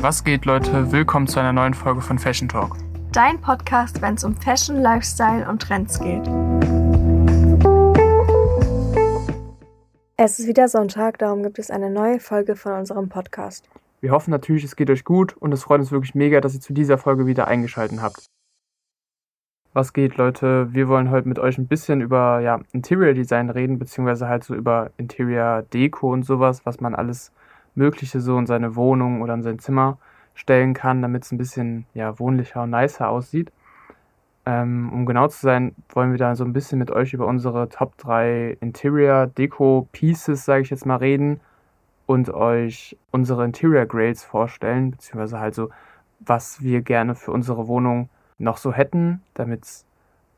[0.00, 0.92] Was geht, Leute?
[0.92, 2.76] Willkommen zu einer neuen Folge von Fashion Talk.
[3.10, 6.24] Dein Podcast, wenn es um Fashion, Lifestyle und Trends geht.
[10.16, 13.68] Es ist wieder Sonntag, darum gibt es eine neue Folge von unserem Podcast.
[14.00, 16.60] Wir hoffen natürlich, es geht euch gut und es freut uns wirklich mega, dass ihr
[16.60, 18.26] zu dieser Folge wieder eingeschaltet habt.
[19.72, 20.72] Was geht, Leute?
[20.72, 24.54] Wir wollen heute mit euch ein bisschen über ja, Interior Design reden, beziehungsweise halt so
[24.54, 27.32] über Interior Deko und sowas, was man alles
[27.78, 29.96] Mögliche so in seine Wohnung oder in sein Zimmer
[30.34, 33.50] stellen kann, damit es ein bisschen ja, wohnlicher und nicer aussieht.
[34.44, 37.68] Ähm, um genau zu sein, wollen wir da so ein bisschen mit euch über unsere
[37.68, 41.40] Top 3 Interior Deko Pieces, sage ich jetzt mal, reden
[42.06, 45.70] und euch unsere Interior Grades vorstellen, beziehungsweise halt so,
[46.20, 49.84] was wir gerne für unsere Wohnung noch so hätten, damit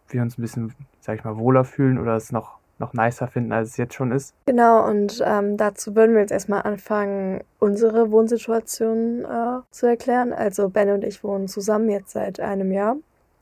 [0.09, 3.53] wir uns ein bisschen, sag ich mal, wohler fühlen oder es noch noch nicer finden,
[3.53, 4.35] als es jetzt schon ist.
[4.47, 10.33] Genau, und ähm, dazu würden wir jetzt erstmal anfangen, unsere Wohnsituation äh, zu erklären.
[10.33, 12.97] Also Ben und ich wohnen zusammen jetzt seit einem Jahr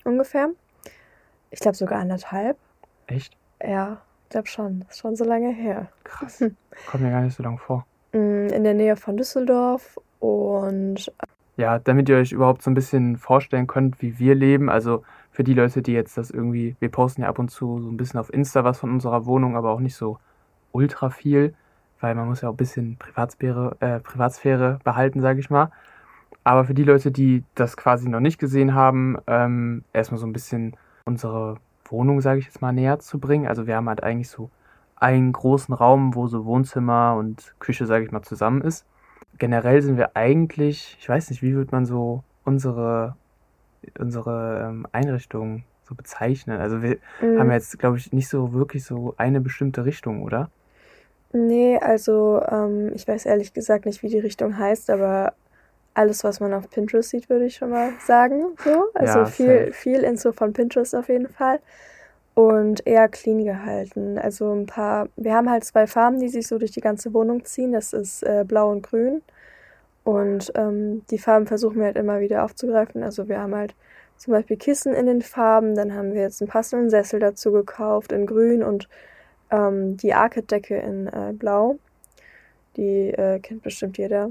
[0.04, 0.50] ungefähr.
[1.50, 2.56] Ich glaube sogar anderthalb.
[3.06, 3.36] Echt?
[3.62, 4.80] Ja, ich glaube schon.
[4.80, 5.88] Das ist schon so lange her.
[6.04, 6.38] Krass.
[6.90, 7.86] Kommt mir gar nicht so lange vor.
[8.12, 11.10] Mm, in der Nähe von Düsseldorf und.
[11.56, 14.68] Ja, damit ihr euch überhaupt so ein bisschen vorstellen könnt, wie wir leben.
[14.68, 15.02] Also
[15.38, 17.96] für die Leute, die jetzt das irgendwie, wir posten ja ab und zu so ein
[17.96, 20.18] bisschen auf Insta was von unserer Wohnung, aber auch nicht so
[20.72, 21.54] ultra viel,
[22.00, 25.70] weil man muss ja auch ein bisschen Privatsphäre, äh, Privatsphäre behalten, sage ich mal.
[26.42, 30.32] Aber für die Leute, die das quasi noch nicht gesehen haben, ähm, erstmal so ein
[30.32, 33.46] bisschen unsere Wohnung, sage ich jetzt mal, näher zu bringen.
[33.46, 34.50] Also wir haben halt eigentlich so
[34.96, 38.84] einen großen Raum, wo so Wohnzimmer und Küche, sage ich mal, zusammen ist.
[39.38, 43.14] Generell sind wir eigentlich, ich weiß nicht, wie würde man so unsere
[43.98, 46.60] unsere ähm, Einrichtung so bezeichnen?
[46.60, 47.38] Also wir mhm.
[47.38, 50.50] haben jetzt, glaube ich, nicht so wirklich so eine bestimmte Richtung, oder?
[51.32, 55.34] Nee, also ähm, ich weiß ehrlich gesagt nicht, wie die Richtung heißt, aber
[55.94, 58.56] alles, was man auf Pinterest sieht, würde ich schon mal sagen.
[58.64, 58.84] So.
[58.94, 61.60] Also ja, viel, viel Info von Pinterest auf jeden Fall.
[62.34, 64.16] Und eher clean gehalten.
[64.16, 67.44] Also ein paar, wir haben halt zwei Farben, die sich so durch die ganze Wohnung
[67.44, 67.72] ziehen.
[67.72, 69.22] Das ist äh, blau und grün.
[70.08, 73.02] Und ähm, die Farben versuchen wir halt immer wieder aufzugreifen.
[73.02, 73.74] Also wir haben halt
[74.16, 78.12] zum Beispiel Kissen in den Farben, dann haben wir jetzt einen passenden Sessel dazu gekauft
[78.12, 78.88] in grün und
[79.50, 81.76] ähm, die Arcade-Decke in äh, blau.
[82.78, 84.30] Die äh, kennt bestimmt jeder.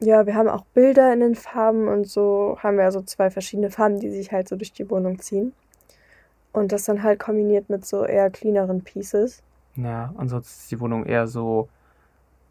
[0.00, 3.70] Ja, wir haben auch Bilder in den Farben und so haben wir also zwei verschiedene
[3.70, 5.52] Farben, die sich halt so durch die Wohnung ziehen.
[6.54, 9.42] Und das dann halt kombiniert mit so eher cleaneren Pieces.
[9.76, 11.68] Ja, ansonsten ist die Wohnung eher so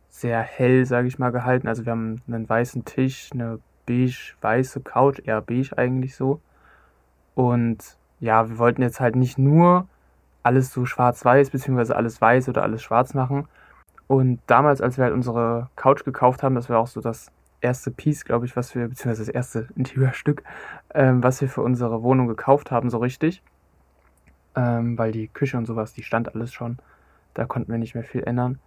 [0.09, 1.68] sehr hell, sage ich mal, gehalten.
[1.68, 6.42] Also wir haben einen weißen Tisch, eine beige-weiße Couch, eher beige eigentlich so.
[7.36, 9.88] Und ja, wir wollten jetzt halt nicht nur
[10.44, 13.48] alles so schwarz-weiß, beziehungsweise alles weiß oder alles schwarz machen.
[14.08, 17.31] Und damals, als wir halt unsere Couch gekauft haben, das war auch so das
[17.62, 20.44] erste Piece, glaube ich, was wir, beziehungsweise das erste Interiorstück,
[20.94, 23.44] ähm, was wir für unsere Wohnung gekauft haben, so richtig.
[24.56, 26.78] Ähm, weil die Küche und sowas, die stand alles schon.
[27.34, 28.59] Da konnten wir nicht mehr viel ändern.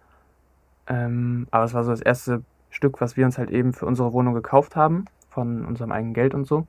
[0.87, 4.13] Ähm, aber es war so das erste Stück, was wir uns halt eben für unsere
[4.13, 6.67] Wohnung gekauft haben, von unserem eigenen Geld und so.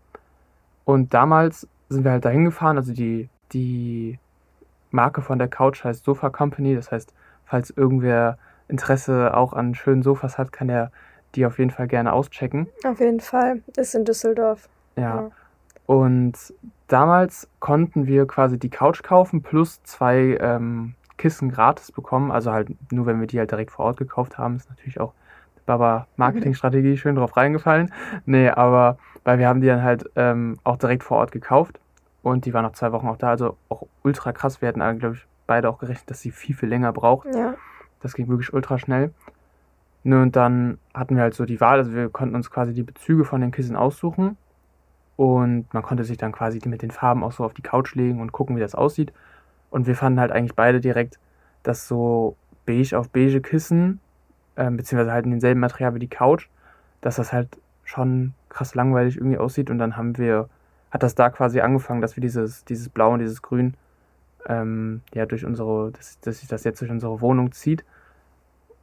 [0.84, 4.18] Und damals sind wir halt dahin gefahren, also die, die
[4.90, 7.12] Marke von der Couch heißt Sofa Company, das heißt,
[7.44, 8.38] falls irgendwer
[8.68, 10.90] Interesse auch an schönen Sofas hat, kann er
[11.34, 12.68] die auf jeden Fall gerne auschecken.
[12.84, 14.68] Auf jeden Fall, ist in Düsseldorf.
[14.96, 15.02] Ja.
[15.02, 15.30] ja.
[15.86, 16.54] Und
[16.88, 22.30] damals konnten wir quasi die Couch kaufen plus zwei ähm, Kissen gratis bekommen.
[22.30, 25.12] Also halt nur, wenn wir die halt direkt vor Ort gekauft haben, ist natürlich auch
[25.66, 27.92] Baba Marketingstrategie schön drauf reingefallen.
[28.26, 31.80] Nee, aber weil wir haben die dann halt ähm, auch direkt vor Ort gekauft
[32.22, 34.60] und die waren noch zwei Wochen auch da, also auch ultra krass.
[34.60, 37.26] Wir hatten, glaube ich, beide auch gerechnet, dass sie viel, viel länger braucht.
[37.34, 37.54] Ja.
[38.00, 39.12] Das ging wirklich ultra schnell.
[40.02, 42.82] Ne, und dann hatten wir halt so die Wahl, also wir konnten uns quasi die
[42.82, 44.36] Bezüge von den Kissen aussuchen
[45.16, 48.20] und man konnte sich dann quasi mit den Farben auch so auf die Couch legen
[48.20, 49.14] und gucken, wie das aussieht.
[49.74, 51.18] Und wir fanden halt eigentlich beide direkt,
[51.64, 53.98] dass so beige auf beige Kissen,
[54.54, 56.46] äh, beziehungsweise halt in demselben Material wie die Couch,
[57.00, 57.48] dass das halt
[57.82, 59.70] schon krass langweilig irgendwie aussieht.
[59.70, 60.48] Und dann haben wir,
[60.92, 63.74] hat das da quasi angefangen, dass wir dieses, dieses Blau und dieses Grün
[64.46, 67.84] ähm, ja durch unsere, dass, dass sich das jetzt durch unsere Wohnung zieht.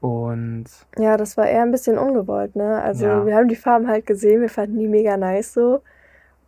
[0.02, 0.66] Und
[0.98, 2.82] ja, das war eher ein bisschen ungewollt, ne?
[2.82, 3.26] Also ja.
[3.26, 5.84] wir haben die Farben halt gesehen, wir fanden die mega nice so.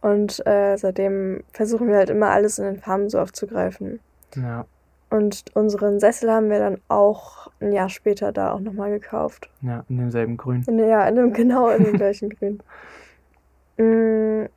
[0.01, 4.01] Und äh, seitdem versuchen wir halt immer alles in den Farben so aufzugreifen.
[4.35, 4.65] Ja.
[5.09, 9.50] Und unseren Sessel haben wir dann auch ein Jahr später da auch nochmal gekauft.
[9.62, 10.63] Ja, in demselben Grün.
[10.68, 12.63] In, ja, in dem, genau in dem gleichen Grün.
[13.77, 14.47] Mm,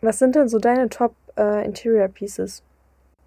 [0.00, 2.62] was sind denn so deine Top äh, Interior Pieces?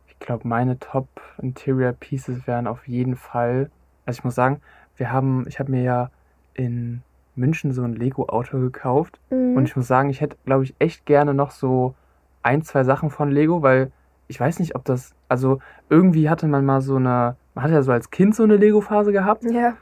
[0.07, 1.07] Ich glaube, meine Top
[1.41, 3.69] Interior Pieces wären auf jeden Fall.
[4.05, 4.61] Also ich muss sagen,
[4.95, 6.09] wir haben, ich habe mir ja
[6.53, 7.01] in
[7.35, 9.19] München so ein Lego-Auto gekauft.
[9.29, 9.57] Mhm.
[9.57, 11.95] Und ich muss sagen, ich hätte, glaube ich, echt gerne noch so
[12.43, 13.91] ein, zwei Sachen von Lego, weil
[14.27, 15.59] ich weiß nicht, ob das, also
[15.89, 19.11] irgendwie hatte man mal so eine, man hat ja so als Kind so eine Lego-Phase
[19.11, 19.43] gehabt.
[19.43, 19.73] Ja.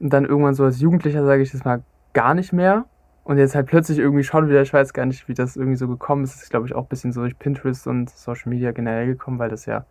[0.00, 1.82] Und dann irgendwann so als Jugendlicher, sage ich das mal,
[2.12, 2.86] gar nicht mehr.
[3.22, 5.86] Und jetzt halt plötzlich irgendwie schon wieder, ich weiß gar nicht, wie das irgendwie so
[5.86, 6.34] gekommen ist.
[6.34, 9.38] Das ist, glaube ich, auch ein bisschen so durch Pinterest und Social Media generell gekommen,
[9.38, 9.86] weil das ja,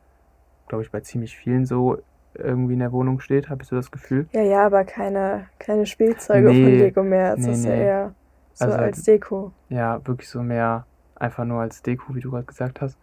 [0.68, 1.98] glaube ich, bei ziemlich vielen so
[2.36, 4.28] irgendwie in der Wohnung steht, habe ich so das Gefühl.
[4.34, 7.34] Ja, ja, aber keine, keine Spielzeuge nee, von Lego mehr.
[7.34, 7.70] Es nee, ist nee.
[7.70, 8.16] ja eher
[8.54, 9.52] so also als Deko.
[9.70, 10.86] Ja, wirklich so mehr
[11.16, 12.98] einfach nur als Deko, wie du gerade gesagt hast.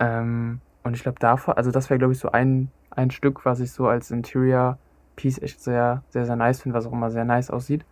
[0.00, 3.60] Ähm, und ich glaube davor, also das wäre glaube ich so ein, ein Stück, was
[3.60, 4.78] ich so als Interior
[5.16, 7.84] Piece echt sehr, sehr, sehr nice finde, was auch immer sehr nice aussieht.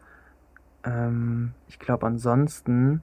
[0.84, 3.02] Ähm, ich glaube ansonsten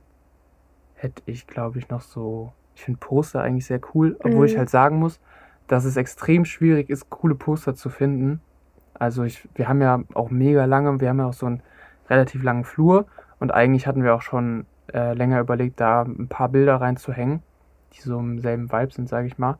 [0.95, 4.45] hätte ich glaube ich noch so, ich finde Poster eigentlich sehr cool, obwohl mhm.
[4.45, 5.19] ich halt sagen muss,
[5.68, 8.42] dass es extrem schwierig ist, coole Poster zu finden.
[8.94, 11.62] Also ich, wir haben ja auch mega lange, wir haben ja auch so einen
[12.10, 13.06] relativ langen Flur
[13.39, 17.42] und eigentlich hatten wir auch schon äh, länger überlegt, da ein paar Bilder reinzuhängen,
[17.94, 19.57] die so im selben Vibe sind, sage ich mal.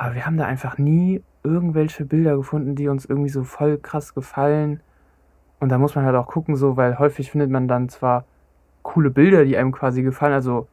[0.00, 4.14] Aber wir haben da einfach nie irgendwelche Bilder gefunden, die uns irgendwie so voll krass
[4.14, 4.80] gefallen.
[5.58, 8.24] Und da muss man halt auch gucken, so, weil häufig findet man dann zwar
[8.80, 10.68] coole Bilder, die einem quasi gefallen, also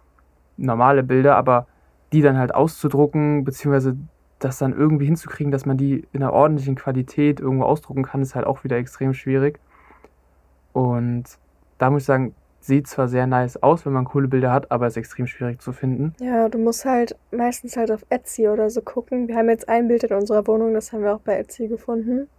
[0.56, 1.68] normale Bilder, aber
[2.14, 3.98] die dann halt auszudrucken, beziehungsweise
[4.40, 8.34] das dann irgendwie hinzukriegen, dass man die in einer ordentlichen Qualität irgendwo ausdrucken kann, ist
[8.34, 9.60] halt auch wieder extrem schwierig.
[10.72, 11.26] Und
[11.80, 12.34] da muss ich sagen,
[12.68, 15.72] sieht zwar sehr nice aus, wenn man coole Bilder hat, aber ist extrem schwierig zu
[15.72, 16.14] finden.
[16.20, 19.28] Ja, du musst halt meistens halt auf Etsy oder so gucken.
[19.28, 22.30] Wir haben jetzt ein Bild in unserer Wohnung, das haben wir auch bei Etsy gefunden.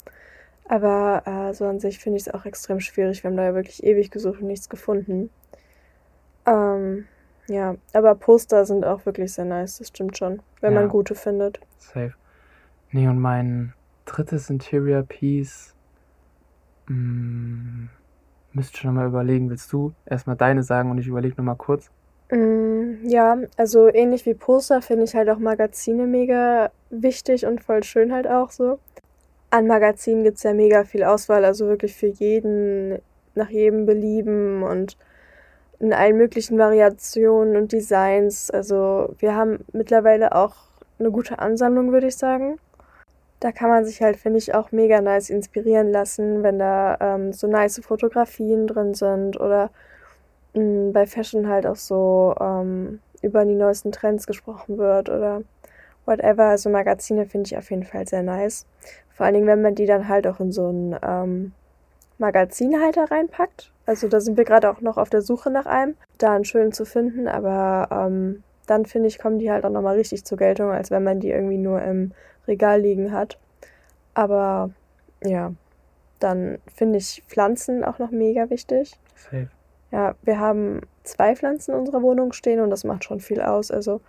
[0.66, 3.24] Aber äh, so an sich finde ich es auch extrem schwierig.
[3.24, 5.30] Wir haben da ja wirklich ewig gesucht und nichts gefunden.
[6.46, 7.06] Ähm,
[7.48, 10.80] ja, aber Poster sind auch wirklich sehr nice, das stimmt schon, wenn ja.
[10.80, 11.60] man gute findet.
[11.78, 12.12] Safe.
[12.90, 13.72] Nee, und mein
[14.04, 15.74] drittes Interior Piece.
[16.86, 17.90] Mh, mm,
[18.58, 19.48] müsste schon mal überlegen.
[19.50, 21.90] Willst du erstmal deine sagen und ich überlege nochmal kurz?
[22.30, 27.82] Mm, ja, also ähnlich wie Poster finde ich halt auch Magazine mega wichtig und voll
[27.82, 28.78] schön halt auch so.
[29.50, 32.98] An Magazinen gibt es ja mega viel Auswahl, also wirklich für jeden,
[33.34, 34.98] nach jedem Belieben und
[35.80, 38.50] in allen möglichen Variationen und Designs.
[38.50, 40.56] Also wir haben mittlerweile auch
[40.98, 42.58] eine gute Ansammlung, würde ich sagen.
[43.40, 47.32] Da kann man sich halt, finde ich, auch mega nice inspirieren lassen, wenn da ähm,
[47.32, 49.70] so nice Fotografien drin sind oder
[50.54, 55.42] mh, mm, bei Fashion halt auch so ähm, über die neuesten Trends gesprochen wird oder
[56.04, 56.44] whatever.
[56.44, 58.66] Also Magazine finde ich auf jeden Fall sehr nice.
[59.10, 61.52] Vor allen Dingen, wenn man die dann halt auch in so ein ähm,
[62.18, 63.72] Magazinhalter reinpackt.
[63.86, 66.72] Also da sind wir gerade auch noch auf der Suche nach einem, da einen schönen
[66.72, 70.70] zu finden, aber ähm, dann finde ich, kommen die halt auch nochmal richtig zur Geltung,
[70.70, 72.12] als wenn man die irgendwie nur im
[72.48, 73.38] Regal liegen hat.
[74.14, 74.70] Aber
[75.22, 75.52] ja,
[76.18, 78.98] dann finde ich Pflanzen auch noch mega wichtig.
[79.14, 79.48] Safe.
[79.90, 83.70] Ja, wir haben zwei Pflanzen in unserer Wohnung stehen und das macht schon viel aus.
[83.70, 84.00] Also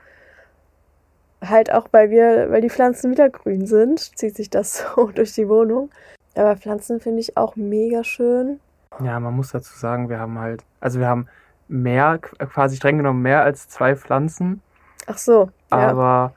[1.41, 5.33] halt auch, weil wir, weil die Pflanzen wieder grün sind, zieht sich das so durch
[5.33, 5.89] die Wohnung.
[6.35, 8.59] Aber Pflanzen finde ich auch mega schön.
[9.03, 11.27] Ja, man muss dazu sagen, wir haben halt, also wir haben
[11.68, 14.62] mehr, quasi streng genommen mehr als zwei Pflanzen.
[15.06, 15.50] Ach so.
[15.71, 16.33] Ja.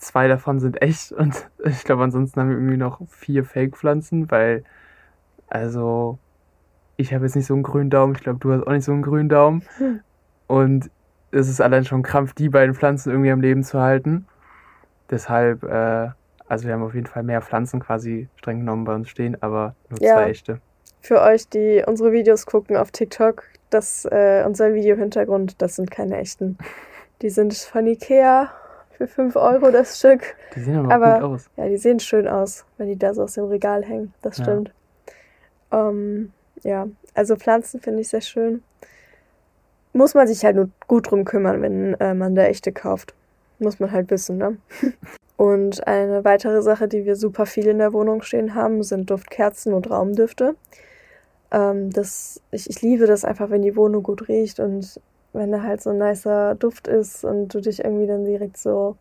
[0.00, 4.64] Zwei davon sind echt und ich glaube, ansonsten haben wir irgendwie noch vier Fake-Pflanzen, weil,
[5.48, 6.18] also,
[6.96, 8.92] ich habe jetzt nicht so einen grünen Daumen, ich glaube, du hast auch nicht so
[8.92, 9.62] einen grünen Daumen.
[9.76, 10.00] Hm.
[10.46, 10.90] Und
[11.32, 14.26] es ist allein schon Krampf, die beiden Pflanzen irgendwie am Leben zu halten.
[15.10, 16.08] Deshalb, äh,
[16.48, 19.74] also wir haben auf jeden Fall mehr Pflanzen quasi streng genommen bei uns stehen, aber
[19.90, 20.14] nur ja.
[20.14, 20.60] zwei echte.
[21.02, 26.16] Für euch, die unsere Videos gucken auf TikTok, das, äh, unser Video-Hintergrund, das sind keine
[26.18, 26.58] echten.
[27.22, 28.50] Die sind von Ikea
[29.00, 30.36] für 5 Euro das Stück.
[30.54, 31.50] Die sehen aber, aber gut aus.
[31.56, 34.12] Ja, die sehen schön aus, wenn die da so aus dem Regal hängen.
[34.20, 34.72] Das stimmt.
[35.72, 36.86] Ja, ähm, ja.
[37.14, 38.62] also Pflanzen finde ich sehr schön.
[39.94, 43.14] Muss man sich halt nur gut drum kümmern, wenn äh, man da echte kauft.
[43.58, 44.58] Muss man halt wissen, ne?
[45.38, 49.72] Und eine weitere Sache, die wir super viel in der Wohnung stehen haben, sind Duftkerzen
[49.72, 50.54] und Raumdüfte.
[51.50, 55.00] Ähm, das, ich, ich liebe das einfach, wenn die Wohnung gut riecht und
[55.32, 58.96] wenn da halt so ein nicer Duft ist und du dich irgendwie dann direkt so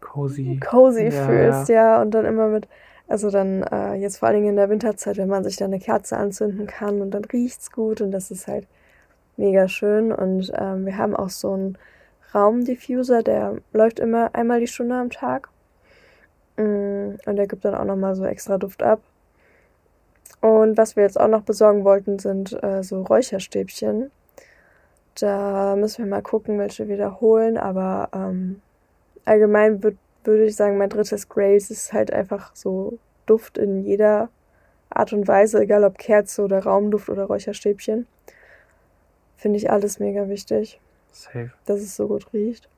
[0.00, 2.00] cozy, cozy ja, fühlst, ja.
[2.00, 2.68] und dann immer mit,
[3.06, 5.80] also dann äh, jetzt vor allen Dingen in der Winterzeit, wenn man sich dann eine
[5.80, 8.66] Kerze anzünden kann und dann riecht's gut und das ist halt
[9.36, 11.78] mega schön und ähm, wir haben auch so einen
[12.34, 15.48] Raumdiffuser, der läuft immer einmal die Stunde am Tag
[16.56, 19.00] mm, und der gibt dann auch nochmal so extra Duft ab.
[20.40, 24.10] Und was wir jetzt auch noch besorgen wollten, sind äh, so Räucherstäbchen.
[25.20, 27.56] Da müssen wir mal gucken, welche wir da holen.
[27.58, 28.60] Aber ähm,
[29.24, 34.28] allgemein würde würd ich sagen, mein drittes Grace ist halt einfach so Duft in jeder
[34.90, 38.06] Art und Weise, egal ob Kerze oder Raumduft oder Räucherstäbchen.
[39.36, 40.80] Finde ich alles mega wichtig.
[41.12, 41.52] Safe.
[41.66, 42.68] Dass es so gut riecht.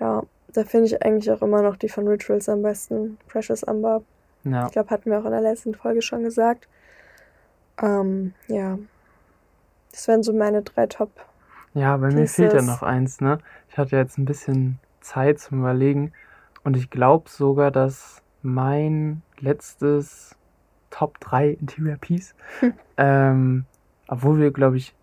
[0.00, 0.22] Ja,
[0.52, 3.18] da finde ich eigentlich auch immer noch die von Rituals am besten.
[3.28, 4.02] Precious Amber.
[4.44, 4.66] Ja.
[4.66, 6.68] Ich glaube, hatten wir auch in der letzten Folge schon gesagt.
[7.80, 8.78] Ähm, ja.
[9.92, 11.10] Das wären so meine drei Top.
[11.74, 13.38] Ja, bei mir fehlt ja noch eins, ne?
[13.70, 16.12] Ich hatte jetzt ein bisschen Zeit zum Überlegen
[16.64, 20.36] und ich glaube sogar, dass mein letztes
[20.90, 22.74] Top 3 Interior Piece, hm.
[22.98, 23.64] ähm,
[24.08, 24.94] obwohl wir, glaube ich,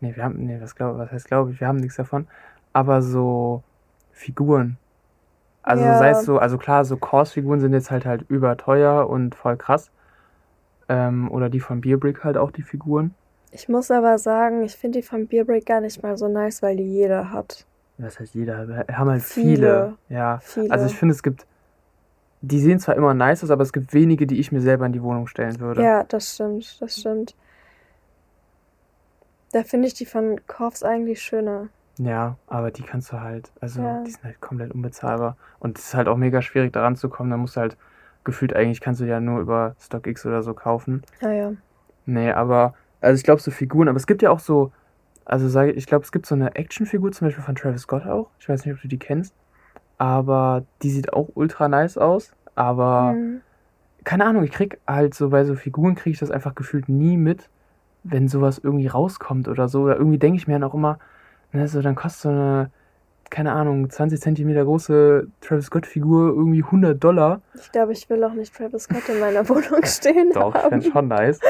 [0.00, 2.26] nee, wir haben, nee, was, glaub, was heißt glaube ich, wir haben nichts davon,
[2.72, 3.62] aber so
[4.12, 4.76] Figuren.
[5.62, 5.98] Also ja.
[5.98, 9.90] sei es so, also klar, so Course-Figuren sind jetzt halt halt überteuer und voll krass.
[10.88, 13.14] Ähm, oder die von Beerbrick halt auch die Figuren.
[13.50, 16.76] Ich muss aber sagen, ich finde die von Beerbrick gar nicht mal so nice, weil
[16.76, 17.66] die jeder hat.
[17.98, 18.68] Was heißt jeder?
[18.68, 19.44] Wir haben halt viele.
[19.46, 19.94] viele.
[20.08, 20.38] Ja.
[20.38, 20.70] Viele.
[20.70, 21.46] Also ich finde, es gibt.
[22.40, 24.92] Die sehen zwar immer nice aus, aber es gibt wenige, die ich mir selber in
[24.92, 25.82] die Wohnung stellen würde.
[25.82, 27.34] Ja, das stimmt, das stimmt.
[29.50, 31.68] Da finde ich die von Korfs eigentlich schöner.
[31.98, 34.04] Ja, aber die kannst du halt, also ja.
[34.04, 35.36] die sind halt komplett unbezahlbar.
[35.58, 37.30] Und es ist halt auch mega schwierig daran zu kommen.
[37.30, 37.76] Da musst du halt
[38.22, 41.02] gefühlt eigentlich kannst du ja nur über StockX oder so kaufen.
[41.20, 41.52] Ja, ja.
[42.06, 44.72] Nee, aber, also ich glaube so Figuren, aber es gibt ja auch so,
[45.24, 48.30] also sage ich, glaube es gibt so eine Actionfigur zum Beispiel von Travis Scott auch.
[48.38, 49.34] Ich weiß nicht, ob du die kennst.
[49.98, 52.32] Aber die sieht auch ultra nice aus.
[52.54, 53.40] Aber mhm.
[54.04, 57.16] keine Ahnung, ich krieg halt so bei so Figuren kriege ich das einfach gefühlt nie
[57.16, 57.48] mit,
[58.04, 59.82] wenn sowas irgendwie rauskommt oder so.
[59.82, 60.98] Oder irgendwie denke ich mir dann auch immer,
[61.52, 62.70] Ne, so, dann kostet so eine,
[63.30, 67.40] keine Ahnung, 20 Zentimeter große Travis Scott-Figur irgendwie 100 Dollar.
[67.54, 70.32] Ich glaube, ich will auch nicht Travis Scott in meiner Wohnung stehen.
[70.32, 70.62] Doch, haben.
[70.62, 71.40] ich fände schon nice.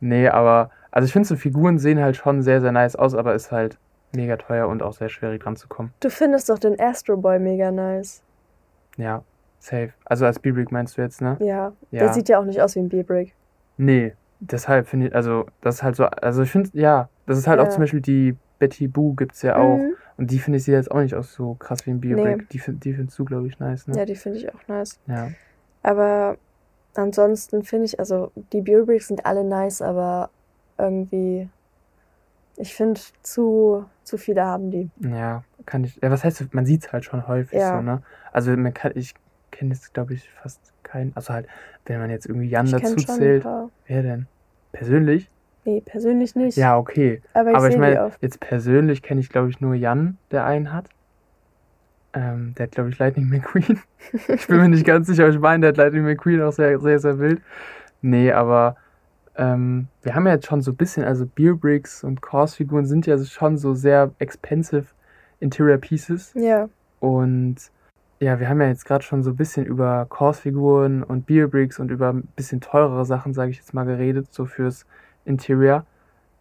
[0.00, 3.34] Nee, aber, also ich finde so Figuren sehen halt schon sehr, sehr nice aus, aber
[3.34, 3.78] ist halt
[4.14, 5.92] mega teuer und auch sehr schwierig dran zu kommen.
[6.00, 8.22] Du findest doch den Astro Boy mega nice.
[8.96, 9.22] Ja,
[9.58, 9.92] safe.
[10.04, 11.36] Also als B-Brick meinst du jetzt, ne?
[11.40, 12.00] Ja, ja.
[12.00, 13.34] Der sieht ja auch nicht aus wie ein B-Brick.
[13.78, 17.46] Nee, deshalb finde ich, also das ist halt so, also ich finde, ja, das ist
[17.46, 17.66] halt ja.
[17.66, 19.78] auch zum Beispiel die Betty Boo gibt es ja auch.
[19.78, 19.94] Mhm.
[20.16, 22.38] Und die finde ich sie jetzt auch nicht aus so krass wie ein Biobrick.
[22.38, 22.46] Nee.
[22.52, 23.96] Die, find, die findest du, glaube ich, nice, ne?
[23.96, 25.00] Ja, die finde ich auch nice.
[25.06, 25.30] Ja.
[25.82, 26.36] Aber
[26.94, 30.30] ansonsten finde ich, also die Biobricks sind alle nice, aber
[30.78, 31.48] irgendwie,
[32.56, 34.90] ich finde, zu, zu viele haben die.
[35.00, 35.96] Ja, kann ich.
[36.02, 37.76] Ja, was heißt, man sieht es halt schon häufig ja.
[37.76, 38.02] so, ne?
[38.32, 39.14] Also man kann, ich
[39.50, 41.12] kenne jetzt, glaube ich, fast keinen.
[41.14, 41.46] Also halt,
[41.86, 43.44] wenn man jetzt irgendwie Jan ich dazu zählt.
[43.86, 44.26] Wer denn?
[44.72, 45.30] Persönlich?
[45.64, 46.56] Nee, persönlich nicht.
[46.56, 47.22] Ja, okay.
[47.34, 50.72] Aber ich, Aber ich meine, jetzt persönlich kenne ich, glaube ich, nur Jan, der einen
[50.72, 50.88] hat.
[52.14, 53.80] Ähm, der hat, glaube ich, Lightning McQueen.
[54.28, 56.98] ich bin mir nicht ganz sicher, ich meine, der hat Lightning McQueen auch sehr, sehr,
[56.98, 57.40] sehr wild.
[58.02, 58.76] Nee, aber
[59.36, 63.06] ähm, wir haben ja jetzt schon so ein bisschen, also Beer Bricks und Course-Figuren sind
[63.06, 64.86] ja schon so sehr expensive
[65.40, 66.32] Interior Pieces.
[66.34, 66.68] Ja.
[67.00, 67.56] Und
[68.20, 71.78] ja, wir haben ja jetzt gerade schon so ein bisschen über Course-Figuren und Beer Bricks
[71.78, 74.86] und über ein bisschen teurere Sachen, sage ich jetzt mal, geredet, so fürs
[75.24, 75.84] Interior.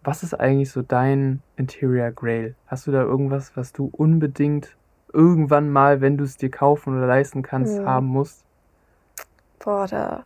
[0.03, 2.55] Was ist eigentlich so dein Interior Grail?
[2.67, 4.75] Hast du da irgendwas, was du unbedingt
[5.13, 7.85] irgendwann mal, wenn du es dir kaufen oder leisten kannst, ja.
[7.85, 8.43] haben musst?
[9.59, 10.25] Boah, da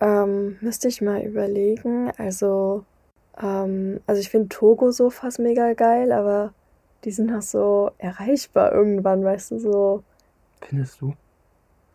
[0.00, 2.10] ähm, müsste ich mal überlegen.
[2.18, 2.84] Also,
[3.40, 6.52] ähm, also ich finde Togo-Sofas mega geil, aber
[7.04, 10.02] die sind noch so erreichbar irgendwann, weißt du, so.
[10.60, 11.14] Findest du?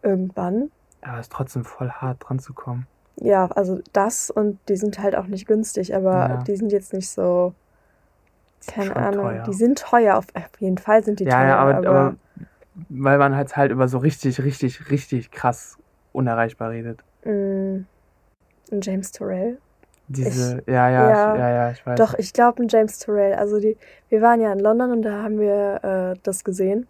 [0.04, 0.72] Irgendwann.
[1.02, 2.88] Aber es ist trotzdem voll hart dran zu kommen
[3.20, 6.44] ja, also das und die sind halt auch nicht günstig, aber ja.
[6.44, 7.54] die sind jetzt nicht so,
[8.68, 9.44] keine Ahnung, teuer.
[9.44, 10.26] die sind teuer, auf,
[10.60, 11.48] jeden Fall sind die ja, teuer.
[11.48, 12.16] Ja, aber, aber, aber
[12.90, 15.78] weil man halt halt über so richtig, richtig, richtig krass
[16.14, 17.04] unerreichbar redet.
[17.24, 17.86] Mm,
[18.72, 19.58] ein James Torrell.
[20.10, 21.98] Diese, ich, ja, ja, ja, ich, ja, ja, ich weiß.
[21.98, 23.34] Doch, ich glaube ein James Torrell.
[23.34, 23.78] Also die,
[24.10, 26.88] wir waren ja in London und da haben wir äh, das gesehen,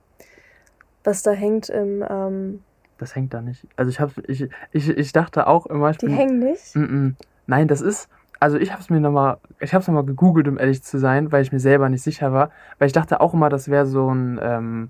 [1.04, 2.64] was da hängt im, ähm,
[2.98, 3.68] das hängt da nicht.
[3.75, 6.75] Also ich habe ich, ich, ich dachte auch immer, ich Die bin, hängen nicht?
[6.75, 7.25] M -m.
[7.46, 10.60] Nein, das ist also ich habe es mir nochmal, ich habe es nochmal gegoogelt, um
[10.60, 13.50] ehrlich zu sein, weil ich mir selber nicht sicher war, weil ich dachte auch immer,
[13.50, 14.89] das wäre so ein ähm,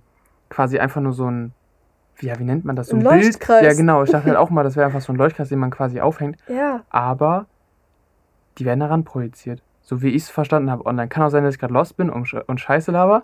[0.50, 1.54] quasi einfach nur so ein
[2.20, 2.88] ja, wie nennt man das?
[2.88, 3.60] So ein, ein Leuchtkreis.
[3.60, 3.72] Bild.
[3.72, 4.04] Ja, genau.
[4.04, 6.38] Ich dachte halt auch mal, das wäre einfach so ein Leuchtkreis, den man quasi aufhängt.
[6.48, 6.82] Ja.
[6.90, 7.46] Aber
[8.58, 9.62] die werden daran projiziert.
[9.82, 11.10] So wie ich es verstanden habe online.
[11.10, 13.22] Kann auch sein, dass ich gerade lost bin und, und Scheiße laber.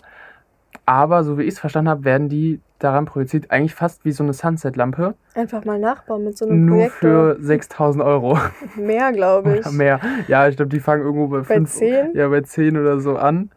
[0.85, 4.23] Aber so wie ich es verstanden habe, werden die daran projiziert, eigentlich fast wie so
[4.23, 5.15] eine Sunset-Lampe.
[5.35, 7.35] Einfach mal nachbauen mit so einem Nur Projektor.
[7.35, 8.37] für 6000 Euro.
[8.75, 9.65] Mehr, glaube ich.
[9.65, 9.99] Oder mehr.
[10.27, 12.15] Ja, ich glaube, die fangen irgendwo bei, bei 5, 10?
[12.15, 13.51] Ja, bei 10 oder so an.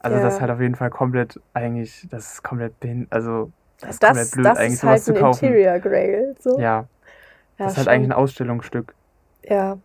[0.00, 0.22] Also ja.
[0.24, 2.72] das ist halt auf jeden Fall komplett eigentlich, das ist komplett
[3.10, 5.44] also das ist das, komplett blöd, das eigentlich ist halt ein kaufen.
[5.44, 6.36] Interior Grail.
[6.40, 6.58] So.
[6.58, 6.64] Ja.
[6.64, 6.86] ja.
[7.56, 8.94] Das ist halt eigentlich ein Ausstellungsstück.
[9.44, 9.78] Ja.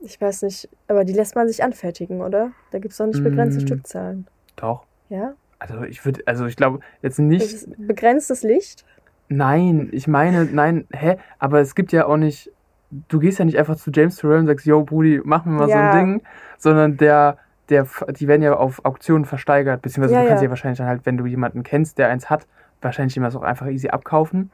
[0.00, 2.52] Ich weiß nicht, aber die lässt man sich anfertigen, oder?
[2.70, 4.26] Da gibt es doch nicht begrenzte mm, Stückzahlen.
[4.54, 4.84] Doch.
[5.08, 5.34] Ja?
[5.58, 7.66] Also ich würde, also ich glaube jetzt nicht.
[7.78, 8.84] Begrenztes Licht?
[9.28, 11.18] Nein, ich meine, nein, hä?
[11.38, 12.50] Aber es gibt ja auch nicht.
[12.90, 15.68] du gehst ja nicht einfach zu James Terrell und sagst, yo, Brudi, mach mir mal
[15.68, 15.92] ja.
[15.92, 16.22] so ein Ding,
[16.56, 17.36] sondern der,
[17.68, 17.86] der,
[18.18, 20.46] die werden ja auf Auktionen versteigert, beziehungsweise ja, du kannst ja.
[20.46, 22.46] ja wahrscheinlich dann halt, wenn du jemanden kennst, der eins hat,
[22.80, 24.50] wahrscheinlich immer auch einfach easy abkaufen.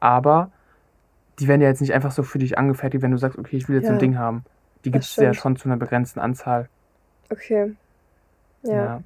[0.00, 0.50] Aber
[1.38, 3.68] die werden ja jetzt nicht einfach so für dich angefertigt, wenn du sagst, okay, ich
[3.68, 3.92] will jetzt ja.
[3.92, 4.44] ein Ding haben.
[4.84, 6.68] Die gibt es ja schon zu einer begrenzten Anzahl.
[7.30, 7.74] Okay.
[8.62, 9.02] Ja.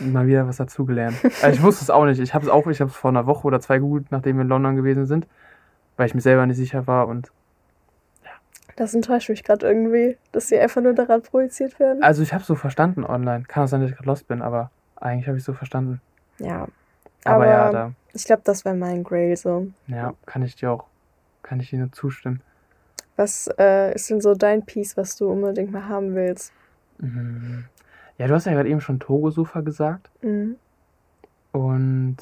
[0.00, 1.16] Mal wieder was dazugelernt.
[1.42, 2.20] also ich wusste es auch nicht.
[2.20, 4.42] Ich habe es auch, ich habe es vor einer Woche oder zwei gegoogelt, nachdem wir
[4.42, 5.26] in London gewesen sind,
[5.96, 7.30] weil ich mir selber nicht sicher war und
[8.24, 8.30] ja.
[8.76, 12.02] Das enttäuscht mich gerade irgendwie, dass sie einfach nur daran projiziert werden.
[12.02, 13.44] Also ich habe es so verstanden online.
[13.44, 16.00] Kann auch sein, dass ich gerade lost bin, aber eigentlich habe ich es so verstanden.
[16.38, 16.66] Ja.
[17.24, 17.92] Aber, aber ja, da.
[18.12, 19.68] Ich glaube, das wäre mein Grail so.
[19.86, 20.84] Ja, kann ich dir auch,
[21.42, 22.42] kann ich dir nur zustimmen.
[23.16, 26.52] Was äh, ist denn so dein Piece, was du unbedingt mal haben willst?
[26.98, 27.64] Mhm.
[28.18, 30.10] Ja, du hast ja gerade eben schon Togo-Sofa gesagt.
[30.22, 30.56] Mhm.
[31.52, 32.16] Und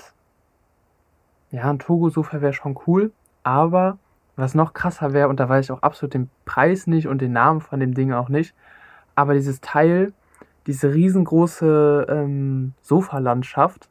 [1.50, 3.12] ja, ein Togo-Sofa wäre schon cool.
[3.42, 3.98] Aber
[4.36, 7.32] was noch krasser wäre, und da weiß ich auch absolut den Preis nicht und den
[7.32, 8.54] Namen von dem Ding auch nicht,
[9.14, 10.12] aber dieses Teil,
[10.66, 13.88] diese riesengroße ähm, Sofalandschaft,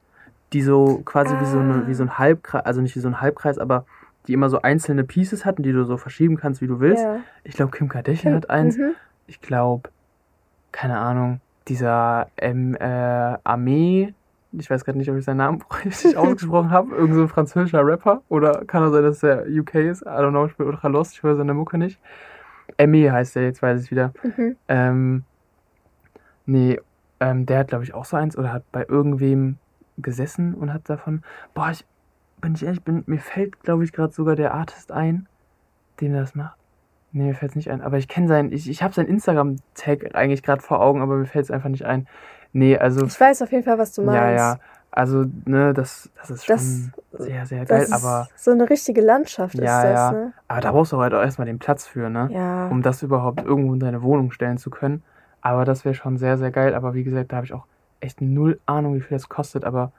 [0.53, 1.41] die so quasi ah.
[1.41, 3.85] wie, so eine, wie so ein Halbkreis, also nicht wie so ein Halbkreis, aber
[4.27, 7.03] die immer so einzelne Pieces hatten, die du so verschieben kannst, wie du willst.
[7.03, 7.19] Ja.
[7.43, 8.77] Ich glaube, Kim Kardashian Kim, hat eins.
[8.77, 8.93] Mhm.
[9.27, 9.89] Ich glaube,
[10.71, 14.13] keine Ahnung, dieser ähm, äh, Armee,
[14.51, 17.85] ich weiß gerade nicht, ob ich seinen Namen richtig ausgesprochen habe, irgend so ein französischer
[17.85, 18.21] Rapper.
[18.29, 20.01] Oder kann er sein, dass der UK ist?
[20.01, 21.99] I don't know, ich bin ultra lost, ich höre seine Mucke nicht.
[22.79, 24.13] Armee heißt der, jetzt weiß ich es wieder.
[24.23, 24.55] Mhm.
[24.67, 25.23] Ähm,
[26.45, 26.79] nee,
[27.19, 29.57] ähm, der hat, glaube ich, auch so eins oder hat bei irgendwem
[29.97, 31.23] gesessen und hat davon.
[31.53, 31.85] Boah, ich
[32.41, 35.27] bin ich ehrlich, bin, mir fällt, glaube ich, gerade sogar der Artist ein,
[35.99, 36.57] dem das macht.
[37.13, 37.81] Nee, mir fällt es nicht ein.
[37.81, 41.25] Aber ich kenne sein, ich, ich habe sein Instagram-Tag eigentlich gerade vor Augen, aber mir
[41.25, 42.07] fällt es einfach nicht ein.
[42.53, 43.05] Nee, also.
[43.05, 44.21] Ich weiß auf jeden Fall, was du meinst.
[44.21, 44.59] Ja, ja.
[44.93, 48.27] Also, ne, das, das ist schon das, sehr, sehr geil, aber.
[48.35, 50.11] So eine richtige Landschaft ja, ist das, ja.
[50.11, 50.33] ne?
[50.49, 52.29] Aber da brauchst du halt auch erstmal den Platz für, ne?
[52.31, 52.67] Ja.
[52.67, 55.01] Um das überhaupt irgendwo in deine Wohnung stellen zu können.
[55.39, 56.75] Aber das wäre schon sehr, sehr geil.
[56.75, 57.65] Aber wie gesagt, da habe ich auch
[58.01, 59.93] echt null Ahnung, wie viel das kostet, aber.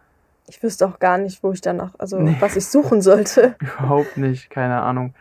[0.47, 2.37] Ich wüsste auch gar nicht, wo ich danach, also nee.
[2.41, 3.55] was ich suchen sollte.
[3.61, 5.15] Überhaupt nicht, keine Ahnung.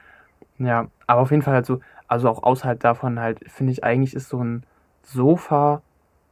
[0.65, 4.15] Ja, aber auf jeden Fall halt so, also auch außerhalb davon halt, finde ich, eigentlich
[4.15, 4.63] ist so ein
[5.03, 5.81] Sofa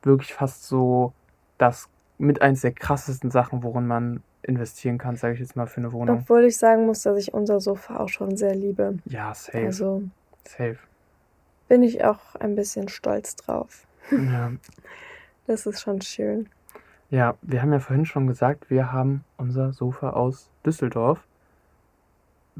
[0.04, 1.14] wirklich fast so
[1.58, 5.78] das mit eins der krassesten Sachen, worin man investieren kann, sage ich jetzt mal, für
[5.78, 6.20] eine Wohnung.
[6.20, 9.00] Obwohl ich sagen muss, dass ich unser Sofa auch schon sehr liebe.
[9.06, 9.66] Ja, safe.
[9.66, 10.04] Also,
[10.46, 10.78] safe.
[11.68, 13.86] Bin ich auch ein bisschen stolz drauf.
[14.12, 14.52] Ja.
[15.48, 16.48] Das ist schon schön.
[17.10, 21.26] Ja, wir haben ja vorhin schon gesagt, wir haben unser Sofa aus Düsseldorf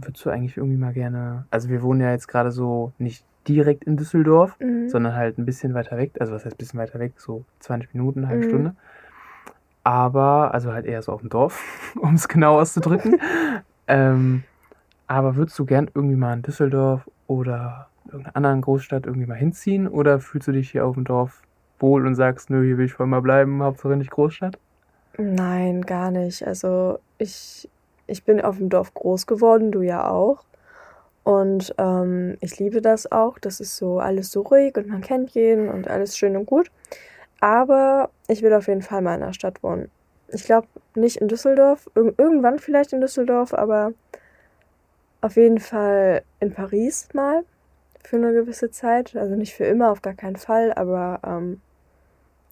[0.04, 3.84] würdest du eigentlich irgendwie mal gerne, also wir wohnen ja jetzt gerade so nicht direkt
[3.84, 4.90] in Düsseldorf, mhm.
[4.90, 7.94] sondern halt ein bisschen weiter weg, also was heißt ein bisschen weiter weg, so 20
[7.94, 8.50] Minuten, eine halbe mhm.
[8.50, 8.76] Stunde.
[9.84, 11.62] Aber, also halt eher so auf dem Dorf,
[11.96, 13.20] um es genau auszudrücken.
[13.88, 14.44] ähm,
[15.08, 19.88] aber würdest du gern irgendwie mal in Düsseldorf oder irgendeiner anderen Großstadt irgendwie mal hinziehen?
[19.88, 21.42] Oder fühlst du dich hier auf dem Dorf
[21.80, 24.60] wohl und sagst, nö, hier will ich voll mal bleiben, Hauptsache nicht Großstadt?
[25.18, 26.46] Nein, gar nicht.
[26.46, 27.68] Also ich
[28.10, 30.44] ich bin auf dem Dorf groß geworden, du ja auch.
[31.24, 33.40] Und ähm, ich liebe das auch.
[33.40, 36.72] Das ist so alles so ruhig und man kennt jeden und alles schön und gut.
[37.40, 39.92] Aber ich will auf jeden Fall mal in der Stadt wohnen.
[40.30, 43.94] Ich glaube nicht in Düsseldorf, Ir irgendwann vielleicht in Düsseldorf, aber
[45.22, 47.44] auf jeden Fall in Paris mal
[48.04, 49.16] für eine gewisse Zeit.
[49.16, 51.62] Also nicht für immer, auf gar keinen Fall, aber ähm,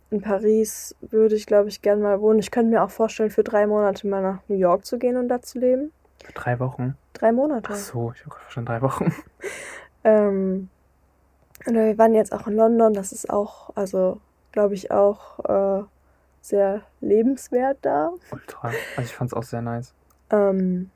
[0.09, 2.39] in Paris würde ich, glaube ich, gern mal wohnen.
[2.39, 5.27] Ich könnte mir auch vorstellen, für drei Monate mal nach New York zu gehen und
[5.27, 5.91] da zu leben.
[6.23, 6.97] Für drei Wochen?
[7.13, 7.69] Drei Monate.
[7.71, 9.13] Ach so, ich habe schon drei Wochen.
[10.03, 10.69] ähm,
[11.65, 12.93] und wir waren jetzt auch in London.
[12.93, 15.39] Das ist auch, also, glaube ich, auch
[15.79, 15.83] äh,
[16.41, 18.11] sehr lebenswert da.
[18.31, 18.69] Ultra.
[18.95, 19.93] Also, ich fand es auch sehr nice.
[20.29, 20.89] Ähm,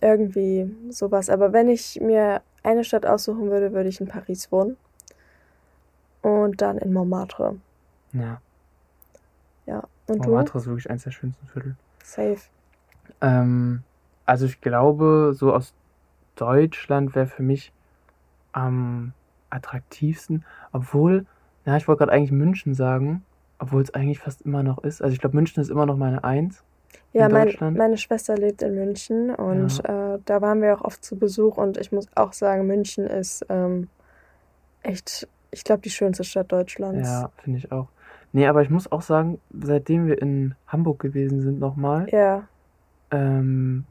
[0.00, 1.30] irgendwie sowas.
[1.30, 4.76] Aber wenn ich mir eine Stadt aussuchen würde, würde ich in Paris wohnen.
[6.22, 7.56] Und dann in Montmartre.
[8.12, 8.40] Ja.
[9.66, 9.82] Ja.
[10.06, 10.58] Und Montmartre du?
[10.58, 11.76] ist wirklich eines der schönsten Viertel.
[12.02, 12.38] Safe.
[13.20, 13.82] Ähm,
[14.24, 15.74] also ich glaube, so aus
[16.36, 17.72] Deutschland wäre für mich
[18.52, 19.12] am
[19.50, 21.26] attraktivsten, obwohl,
[21.64, 23.24] ja, ich wollte gerade eigentlich München sagen,
[23.58, 25.02] obwohl es eigentlich fast immer noch ist.
[25.02, 26.62] Also ich glaube, München ist immer noch meine Eins.
[27.12, 30.14] Ja, mein, meine Schwester lebt in München und ja.
[30.14, 33.44] äh, da waren wir auch oft zu Besuch und ich muss auch sagen, München ist
[33.48, 33.88] ähm,
[34.82, 37.08] echt, ich glaube, die schönste Stadt Deutschlands.
[37.08, 37.88] Ja, finde ich auch.
[38.36, 42.42] Nee, aber ich muss auch sagen, seitdem wir in Hamburg gewesen sind nochmal, ja.
[43.10, 43.84] ähm,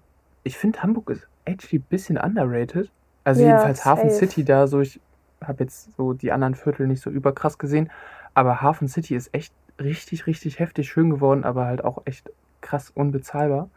[0.43, 2.91] ich finde Hamburg ist actually ein bisschen underrated.
[3.23, 4.99] Also ja, jedenfalls Hafen City da, so ich
[5.43, 7.89] habe jetzt so die anderen Viertel nicht so überkrass gesehen,
[8.35, 12.29] aber Hafen City ist echt richtig, richtig heftig schön geworden, aber halt auch echt
[12.61, 13.71] krass unbezahlbar.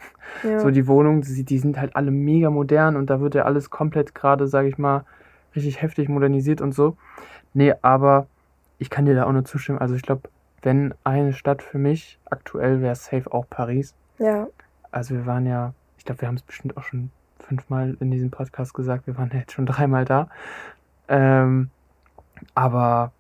[0.45, 0.61] Ja.
[0.61, 3.71] So die Wohnungen, die, die sind halt alle mega modern und da wird ja alles
[3.71, 5.07] komplett gerade, sage ich mal,
[5.57, 6.99] richtig heftig modernisiert und so.
[7.55, 8.27] Nee, aber
[8.79, 9.79] ich kann dir da auch nur zustimmen.
[9.79, 10.29] Also ich glaube,
[10.63, 13.95] wenn eine Stadt für mich aktuell wäre, safe auch Paris.
[14.19, 14.49] Ja.
[14.91, 18.31] Also wir waren ja, ich glaube, wir haben es bestimmt auch schon fünfmal in diesem
[18.31, 20.29] Podcast gesagt, wir waren ja jetzt schon dreimal da.
[21.09, 21.71] Ähm,
[22.55, 23.13] aber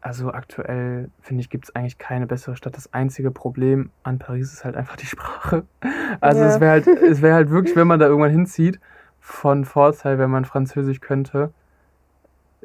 [0.00, 2.76] also aktuell finde ich, gibt es eigentlich keine bessere Stadt.
[2.76, 5.64] Das einzige Problem an Paris ist halt einfach die Sprache.
[6.20, 6.48] Also ja.
[6.48, 8.80] es wäre halt, es wäre halt wirklich, wenn man da irgendwann hinzieht,
[9.20, 11.52] von Vorteil, wenn man Französisch könnte.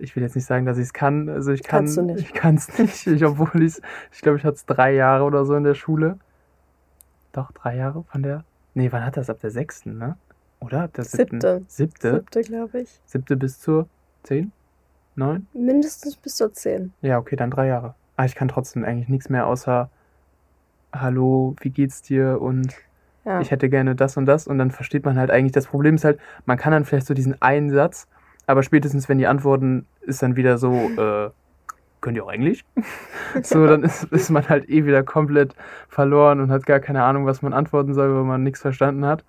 [0.03, 1.29] Ich will jetzt nicht sagen, dass ich es kann.
[1.29, 2.19] Also ich kann, Kannst du nicht.
[2.25, 3.07] ich kann es nicht.
[3.07, 3.79] Ich, obwohl ich,
[4.11, 6.19] ich glaube, ich hatte es drei Jahre oder so in der Schule.
[7.31, 8.43] Doch drei Jahre von der.
[8.73, 10.17] Nee, wann hat das ab der sechsten, ne?
[10.59, 10.83] Oder?
[10.83, 11.39] Ab der siebten?
[11.39, 11.63] Siebte.
[11.67, 13.01] Siebte, Siebte glaube ich.
[13.05, 13.87] Siebte bis zur
[14.23, 14.51] zehn?
[15.15, 15.47] Neun?
[15.53, 16.91] Mindestens bis zur zehn.
[17.01, 17.95] Ja, okay, dann drei Jahre.
[18.15, 19.89] Aber ich kann trotzdem eigentlich nichts mehr außer
[20.91, 22.41] Hallo, wie geht's dir?
[22.41, 22.73] Und
[23.25, 23.41] ja.
[23.41, 24.47] ich hätte gerne das und das.
[24.47, 27.13] Und dann versteht man halt eigentlich, das Problem ist halt, man kann dann vielleicht so
[27.13, 28.07] diesen einen Satz,
[28.45, 31.29] aber spätestens, wenn die antworten, ist dann wieder so, äh,
[32.01, 32.63] könnt ihr auch Englisch?
[33.43, 35.55] so, dann ist, ist man halt eh wieder komplett
[35.87, 39.23] verloren und hat gar keine Ahnung, was man antworten soll, weil man nichts verstanden hat.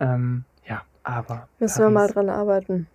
[0.00, 1.48] Ähm, ja, aber.
[1.58, 2.86] Müssen wir mal dran arbeiten.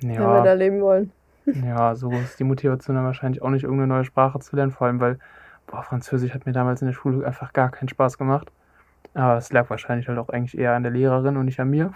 [0.00, 1.12] Ja, wenn wir da leben wollen.
[1.46, 4.86] ja, so ist die Motivation dann wahrscheinlich auch nicht, irgendeine neue Sprache zu lernen, vor
[4.86, 5.18] allem weil,
[5.66, 8.50] boah, Französisch hat mir damals in der Schule einfach gar keinen Spaß gemacht.
[9.12, 11.92] Aber es lag wahrscheinlich halt auch eigentlich eher an der Lehrerin und nicht an mir.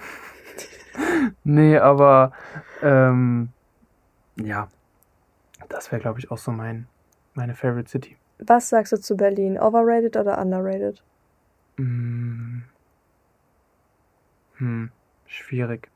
[1.45, 2.33] Nee, aber
[2.83, 3.51] ähm,
[4.37, 4.69] ja,
[5.69, 6.87] das wäre, glaube ich, auch so mein,
[7.35, 8.17] meine Favorite City.
[8.39, 9.59] Was sagst du zu Berlin?
[9.59, 11.03] Overrated oder underrated?
[11.77, 12.63] Mm.
[14.59, 14.91] Hm,
[15.27, 15.89] schwierig.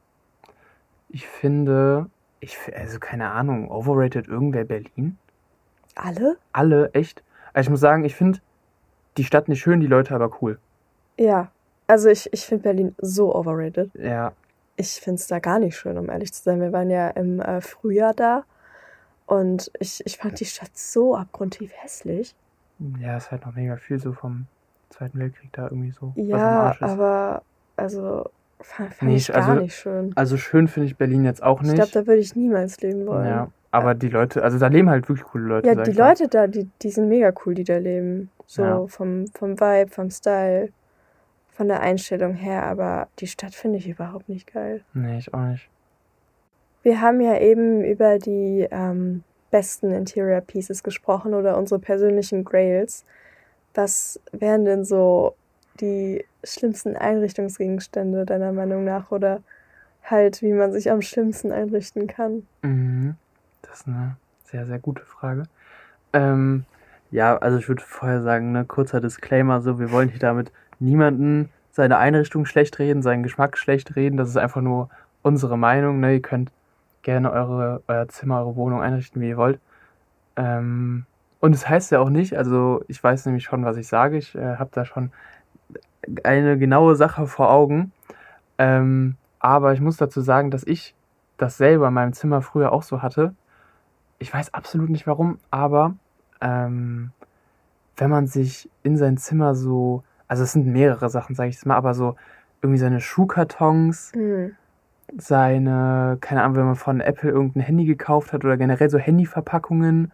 [1.09, 2.09] Ich finde,
[2.41, 5.19] ich, also keine Ahnung, overrated irgendwer Berlin?
[5.95, 6.39] Alle?
[6.53, 7.23] Alle, echt.
[7.53, 8.41] Also ich muss sagen, ich finde
[9.17, 10.59] die Stadt nicht schön, die Leute aber cool.
[11.19, 11.51] Ja,
[11.87, 13.91] also ich, ich finde Berlin so overrated.
[13.95, 14.33] Ja.
[14.77, 16.61] Ich finde es da gar nicht schön, um ehrlich zu sein.
[16.61, 18.45] Wir waren ja im äh, Frühjahr da
[19.27, 22.35] und ich, ich fand die Stadt so abgrundtief hässlich.
[23.01, 24.47] Ja, es ist halt noch mega viel so vom
[24.91, 26.13] Zweiten Weltkrieg da irgendwie so.
[26.17, 27.43] Ja, aber
[27.77, 28.29] also
[28.61, 30.13] fand, fand ich gar also, nicht schön.
[30.17, 31.71] Also schön finde ich Berlin jetzt auch nicht.
[31.71, 33.27] Ich glaube, da würde ich niemals leben wollen.
[33.27, 35.67] Ja, aber die Leute, also da leben halt wirklich coole Leute.
[35.69, 38.31] Ja, die Leute da, die, die sind mega cool, die da leben.
[38.47, 38.87] So ja.
[38.87, 40.71] vom, vom Vibe, vom Style
[41.53, 44.83] von der Einstellung her, aber die Stadt finde ich überhaupt nicht geil.
[44.95, 45.69] Nee, ich auch nicht.
[46.83, 53.05] Wir haben ja eben über die ähm, besten Interior Pieces gesprochen oder unsere persönlichen Grails.
[53.75, 55.37] Was wären denn so
[55.81, 59.43] die schlimmsten Einrichtungsgegenstände deiner Meinung nach oder
[60.03, 62.47] halt, wie man sich am schlimmsten einrichten kann?
[62.63, 63.15] Mhm.
[63.63, 65.45] Das ist eine sehr, sehr gute Frage.
[66.13, 66.65] Ähm,
[67.13, 71.51] ja, also ich würde vorher sagen, ne, kurzer Disclaimer, so, wir wollen hier damit niemanden
[71.71, 74.17] seine Einrichtung schlecht reden, seinen Geschmack schlecht reden.
[74.17, 74.89] Das ist einfach nur
[75.23, 76.01] unsere Meinung.
[76.01, 76.15] Ne?
[76.15, 76.51] Ihr könnt
[77.03, 79.61] gerne eure, euer Zimmer, eure Wohnung einrichten, wie ihr wollt.
[80.37, 81.05] Ähm,
[81.41, 84.17] und es das heißt ja auch nicht, also ich weiß nämlich schon, was ich sage.
[84.17, 85.13] Ich äh, habe da schon
[86.25, 87.93] eine genaue Sache vor Augen.
[88.59, 90.95] Ähm, aber ich muss dazu sagen, dass ich
[91.37, 93.35] das selber in meinem Zimmer früher auch so hatte.
[94.19, 95.95] Ich weiß absolut nicht warum, aber
[96.43, 97.13] ähm,
[97.97, 100.03] wenn man sich in sein Zimmer so
[100.33, 102.17] also es sind mehrere Sachen, sage ich jetzt mal, aber so
[102.63, 104.53] irgendwie seine Schuhkartons, mhm.
[105.19, 110.11] seine, keine Ahnung, wenn man von Apple irgendein Handy gekauft hat oder generell so Handyverpackungen,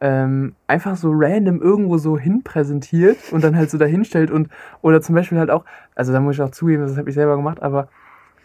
[0.00, 4.48] ähm, einfach so random irgendwo so hin präsentiert und dann halt so dahinstellt und,
[4.80, 7.36] oder zum Beispiel halt auch, also da muss ich auch zugeben, das habe ich selber
[7.36, 7.88] gemacht, aber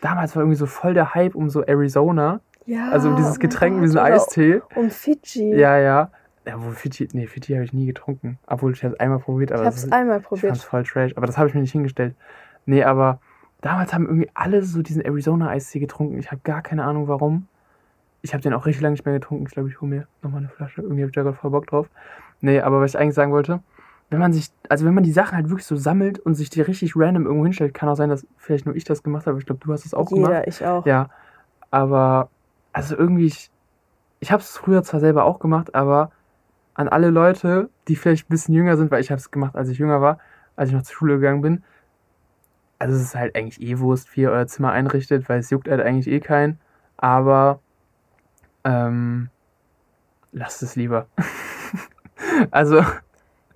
[0.01, 2.41] damals war irgendwie so voll der Hype um so Arizona.
[2.65, 4.61] Ja, also um dieses oh Getränk, um diesen Eistee.
[4.75, 5.55] Um Fiji.
[5.55, 6.11] Ja, ja.
[6.49, 8.39] Ja, wo Fiji, nee, Fiji habe ich nie getrunken.
[8.47, 9.61] Obwohl ich es einmal probiert, aber.
[9.61, 10.43] Ich habe es einmal probiert.
[10.43, 12.15] Ich fand es voll trash, aber das habe ich mir nicht hingestellt.
[12.65, 13.19] Nee, aber
[13.61, 16.17] damals haben irgendwie alle so diesen Arizona-Eistee getrunken.
[16.17, 17.47] Ich habe gar keine Ahnung warum.
[18.23, 19.45] Ich habe den auch richtig lange nicht mehr getrunken.
[19.47, 20.81] Ich glaube, ich hole mir nochmal eine Flasche.
[20.81, 21.87] Irgendwie habe ich da gerade voll Bock drauf.
[22.41, 23.61] Nee, aber was ich eigentlich sagen wollte,
[24.09, 26.61] wenn man sich, also wenn man die Sachen halt wirklich so sammelt und sich die
[26.61, 29.37] richtig random irgendwo hinstellt, kann auch sein, dass vielleicht nur ich das gemacht habe.
[29.37, 30.45] Ich glaube, du hast es auch Jeder, gemacht.
[30.45, 30.85] Ja, ich auch.
[30.85, 31.09] Ja,
[31.69, 32.29] aber
[32.73, 33.51] also irgendwie, ich,
[34.19, 36.11] ich habe es früher zwar selber auch gemacht, aber
[36.79, 39.67] an alle Leute, die vielleicht ein bisschen jünger sind, weil ich habe es gemacht, als
[39.67, 40.17] ich jünger war,
[40.55, 41.63] als ich noch zur Schule gegangen bin.
[42.79, 45.67] Also es ist halt eigentlich eh Wurst, wie ihr euer Zimmer einrichtet, weil es juckt
[45.67, 46.57] halt eigentlich eh keinen.
[46.95, 47.59] Aber
[48.63, 49.29] ähm,
[50.31, 51.07] lasst es lieber.
[52.51, 52.81] also.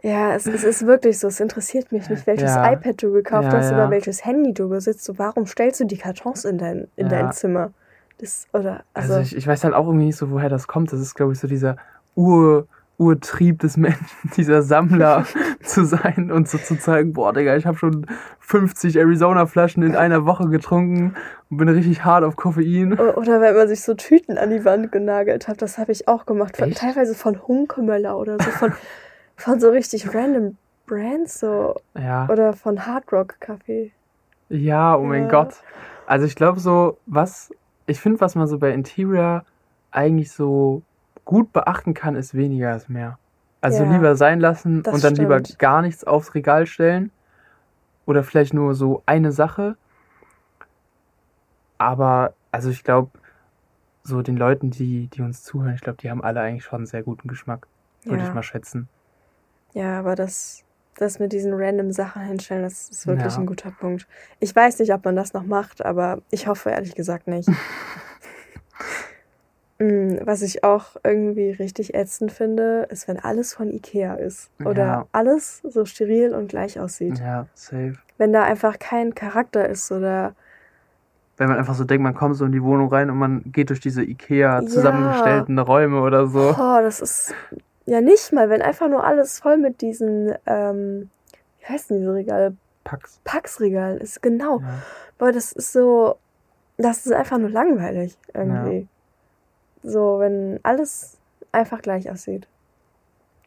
[0.01, 1.29] Ja, es, es, ist wirklich so.
[1.29, 4.67] Es interessiert mich nicht, welches ja, iPad du gekauft ja, hast oder welches Handy du
[4.67, 5.05] besitzt.
[5.05, 7.71] So, warum stellst du die Kartons in dein, in dein Zimmer?
[8.17, 10.91] Das, oder, also, also ich, ich weiß halt auch irgendwie nicht so, woher das kommt.
[10.91, 11.77] Das ist, glaube ich, so dieser
[12.15, 14.05] Ur- Urtrieb des Menschen,
[14.37, 15.25] dieser Sammler
[15.63, 18.05] zu sein und so zu zeigen, boah, Digga, ich habe schon
[18.39, 21.15] 50 Arizona-Flaschen in einer Woche getrunken
[21.49, 22.93] und bin richtig hart auf Koffein.
[22.93, 26.25] Oder wenn man sich so Tüten an die Wand genagelt hat, das habe ich auch
[26.25, 26.57] gemacht.
[26.57, 28.73] Von, teilweise von Hunkemöller oder so, von,
[29.35, 31.75] von so richtig random Brands so.
[31.95, 32.27] Ja.
[32.29, 33.91] Oder von Hard Rock Kaffee.
[34.49, 35.29] Ja, oh mein ja.
[35.29, 35.55] Gott.
[36.05, 37.51] Also ich glaube so, was,
[37.87, 39.45] ich finde, was man so bei Interior
[39.91, 40.81] eigentlich so
[41.25, 43.17] gut beachten kann, ist weniger ist mehr.
[43.61, 45.17] Also ja, lieber sein lassen und dann stimmt.
[45.19, 47.11] lieber gar nichts aufs Regal stellen.
[48.05, 49.77] Oder vielleicht nur so eine Sache.
[51.77, 53.11] Aber, also ich glaube,
[54.03, 56.85] so den Leuten, die, die uns zuhören, ich glaube, die haben alle eigentlich schon einen
[56.85, 57.67] sehr guten Geschmack.
[58.03, 58.27] Würde ja.
[58.27, 58.89] ich mal schätzen.
[59.73, 60.63] Ja, aber das,
[60.97, 63.39] das mit diesen random Sachen hinstellen, das ist wirklich ja.
[63.39, 64.07] ein guter Punkt.
[64.41, 67.49] Ich weiß nicht, ob man das noch macht, aber ich hoffe ehrlich gesagt nicht.
[69.79, 74.51] Mm, was ich auch irgendwie richtig ätzend finde, ist, wenn alles von Ikea ist.
[74.63, 75.05] Oder ja.
[75.11, 77.19] alles so steril und gleich aussieht.
[77.19, 77.95] Ja, safe.
[78.17, 80.35] Wenn da einfach kein Charakter ist oder.
[81.37, 83.71] Wenn man einfach so denkt, man kommt so in die Wohnung rein und man geht
[83.71, 85.63] durch diese Ikea zusammengestellten ja.
[85.63, 86.55] Räume oder so.
[86.57, 87.33] Oh, das ist.
[87.85, 90.33] Ja, nicht mal, wenn einfach nur alles voll mit diesen.
[90.45, 91.09] Ähm,
[91.59, 92.55] wie heißen diese Regale?
[92.83, 93.19] Pax.
[93.23, 94.59] Pax-Regal ist, genau.
[94.59, 94.67] Ja.
[95.17, 96.17] Boah, das ist so.
[96.77, 98.79] Das ist einfach nur langweilig irgendwie.
[98.79, 98.87] Ja.
[99.83, 101.17] So, wenn alles
[101.51, 102.47] einfach gleich aussieht.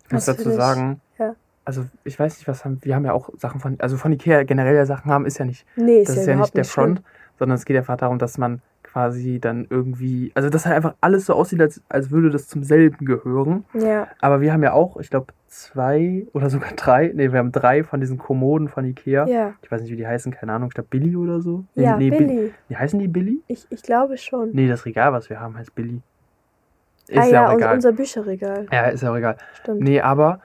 [0.06, 1.34] Ich muss dazu sagen, ja.
[1.64, 4.44] also ich weiß nicht, was haben, wir haben ja auch Sachen von, also von Ikea
[4.44, 6.62] generell ja Sachen haben, ist ja nicht, nee, ist das ja ist ja nicht der
[6.62, 7.06] nicht Front, schlimm.
[7.38, 8.60] sondern es geht einfach darum, dass man
[8.96, 12.62] quasi dann irgendwie, also dass halt einfach alles so aussieht, als, als würde das zum
[12.62, 13.64] selben gehören.
[13.74, 14.08] Ja.
[14.20, 17.84] Aber wir haben ja auch, ich glaube, zwei oder sogar drei, nee, wir haben drei
[17.84, 19.26] von diesen Kommoden von Ikea.
[19.26, 19.54] Ja.
[19.60, 21.64] Ich weiß nicht, wie die heißen, keine Ahnung, ich glaube Billy oder so.
[21.74, 22.26] Ja, nee, Billy.
[22.26, 22.54] Billy.
[22.68, 23.42] Wie heißen die Billy?
[23.48, 24.52] Ich, ich glaube schon.
[24.52, 26.00] Nee, das Regal, was wir haben, heißt Billy.
[27.08, 27.74] Ist ah, ja, ja auch egal.
[27.74, 28.66] unser Bücherregal.
[28.72, 29.36] Ja, ist ja auch egal.
[29.60, 29.80] Stimmt.
[29.80, 30.40] Nee, aber,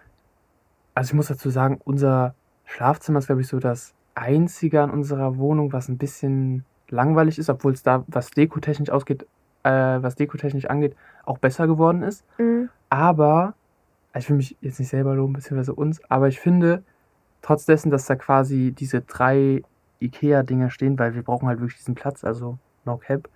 [0.93, 5.37] also ich muss dazu sagen, unser Schlafzimmer ist, glaube ich, so das einzige an unserer
[5.37, 9.25] Wohnung, was ein bisschen langweilig ist, obwohl es da, was dekotechnisch ausgeht,
[9.63, 10.95] äh, was dekotechnisch angeht,
[11.25, 12.23] auch besser geworden ist.
[12.37, 12.69] Mhm.
[12.89, 13.53] Aber,
[14.13, 16.83] also ich will mich jetzt nicht selber loben, beziehungsweise uns, aber ich finde,
[17.41, 19.63] trotz dessen, dass da quasi diese drei
[19.99, 23.29] Ikea-Dinger stehen, weil wir brauchen halt wirklich diesen Platz, also no cap,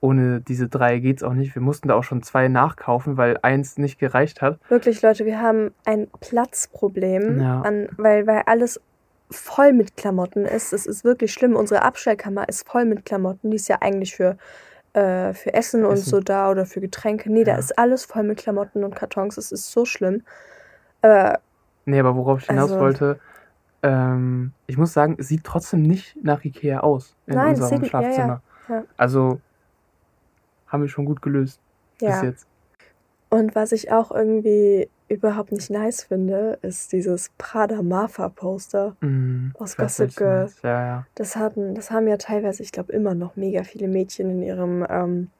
[0.00, 1.54] ohne diese drei geht's auch nicht.
[1.54, 4.58] Wir mussten da auch schon zwei nachkaufen, weil eins nicht gereicht hat.
[4.68, 7.60] Wirklich, Leute, wir haben ein Platzproblem, ja.
[7.62, 8.80] an, weil, weil alles
[9.30, 10.72] voll mit Klamotten ist.
[10.72, 11.56] Es ist wirklich schlimm.
[11.56, 13.50] Unsere Abstellkammer ist voll mit Klamotten.
[13.50, 14.38] Die ist ja eigentlich für,
[14.92, 17.30] äh, für Essen, Essen, und so da oder für Getränke.
[17.30, 17.46] Nee, ja.
[17.46, 19.36] da ist alles voll mit Klamotten und Kartons.
[19.36, 20.22] Es ist so schlimm.
[21.02, 21.36] Äh,
[21.84, 23.20] nee, aber worauf ich hinaus also, wollte,
[23.82, 27.88] ähm, ich muss sagen, es sieht trotzdem nicht nach Ikea aus in nein, unserem sieht,
[27.88, 28.42] Schlafzimmer.
[28.68, 28.84] Ja, ja.
[28.96, 29.40] Also
[30.68, 31.60] haben wir schon gut gelöst
[32.00, 32.20] ja.
[32.20, 32.46] bis jetzt.
[33.30, 39.50] Und was ich auch irgendwie überhaupt nicht nice finde, ist dieses Prada Marfa Poster mm,
[39.58, 40.44] aus Gossip Girl.
[40.44, 40.62] Nice.
[40.62, 41.06] Ja, ja.
[41.14, 44.86] Das hatten, das haben ja teilweise, ich glaube, immer noch mega viele Mädchen in ihrem
[44.88, 45.30] ähm,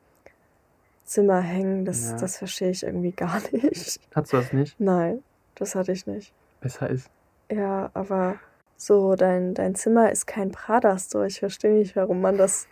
[1.04, 1.84] Zimmer hängen.
[1.84, 2.16] Das, ja.
[2.18, 4.00] das verstehe ich irgendwie gar nicht.
[4.14, 4.80] Hattest du das nicht?
[4.80, 5.22] Nein,
[5.54, 6.32] das hatte ich nicht.
[6.60, 7.10] Besser ist.
[7.50, 8.36] Ja, aber
[8.76, 11.26] so, dein, dein Zimmer ist kein Prada-Store.
[11.26, 12.68] Ich verstehe nicht, warum man das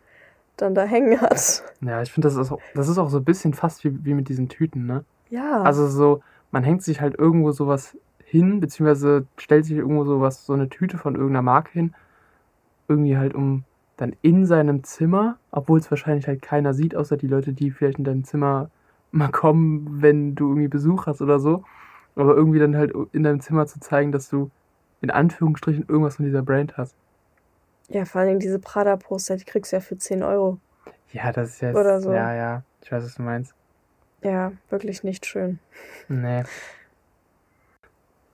[0.56, 1.62] dann da hängen hat.
[1.80, 4.14] Ja, ich finde, das ist, auch, das ist auch so ein bisschen fast wie, wie
[4.14, 5.04] mit diesen Tüten, ne?
[5.28, 5.62] Ja.
[5.62, 10.52] Also so, man hängt sich halt irgendwo sowas hin, beziehungsweise stellt sich irgendwo sowas, so
[10.52, 11.94] eine Tüte von irgendeiner Marke hin,
[12.88, 13.64] irgendwie halt um
[13.96, 17.98] dann in seinem Zimmer, obwohl es wahrscheinlich halt keiner sieht, außer die Leute, die vielleicht
[17.98, 18.70] in deinem Zimmer
[19.10, 21.64] mal kommen, wenn du irgendwie Besuch hast oder so,
[22.14, 24.50] aber irgendwie dann halt in deinem Zimmer zu zeigen, dass du
[25.00, 26.94] in Anführungsstrichen irgendwas von dieser Brand hast.
[27.88, 30.58] Ja, vor allem diese Prada-Poster, die kriegst du ja für 10 Euro.
[31.12, 31.76] Ja, das ist jetzt.
[31.76, 32.12] Oder so.
[32.12, 32.62] Ja, ja.
[32.82, 33.54] Ich weiß, was du meinst.
[34.22, 35.58] Ja, wirklich nicht schön.
[36.08, 36.42] Nee.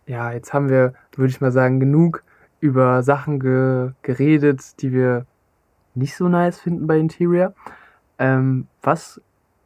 [0.07, 2.25] Ja, jetzt haben wir, würde ich mal sagen, genug
[2.61, 5.27] über Sachen ge geredet, die wir
[5.95, 7.55] nicht so nice finden bei Interior.
[8.19, 9.21] Ähm, was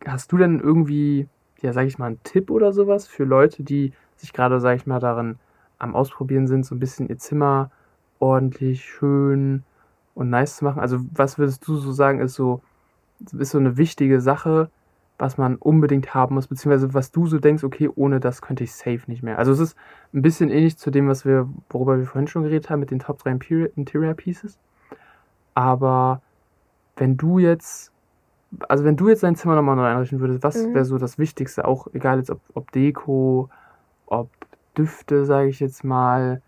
[0.05, 1.29] hast du denn irgendwie,
[1.61, 4.87] ja, sag ich mal, einen Tipp oder sowas für Leute, die sich gerade, sag ich
[4.87, 5.39] mal, darin
[5.79, 7.71] am Ausprobieren sind, so ein bisschen ihr Zimmer
[8.19, 9.63] ordentlich, schön
[10.17, 10.81] und nice zu machen?
[10.81, 12.61] Also, was würdest du so sagen, ist so,
[13.39, 14.71] ist so eine wichtige Sache,
[15.19, 18.75] was man unbedingt haben muss, beziehungsweise was du so denkst, okay, ohne das könnte ich
[18.75, 19.39] safe nicht mehr.
[19.39, 19.77] Also es ist
[20.13, 22.99] ein bisschen ähnlich zu dem, was wir, worüber wir vorhin schon geredet haben, mit den
[22.99, 23.39] Top 3
[23.77, 24.59] Interior Pieces.
[25.55, 26.21] Aber
[26.97, 27.93] wenn du jetzt,
[28.69, 30.75] also wenn du jetzt dein Zimmer nochmal neu einrichten würdest, was mhm.
[30.75, 31.65] wäre so das Wichtigste?
[31.65, 33.49] Auch egal jetzt ob, ob Deko,
[34.07, 34.29] ob
[34.77, 36.43] Düfte, sage ich jetzt mal,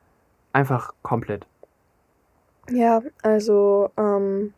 [0.52, 1.46] einfach komplett.
[2.70, 4.52] Ja, also ähm,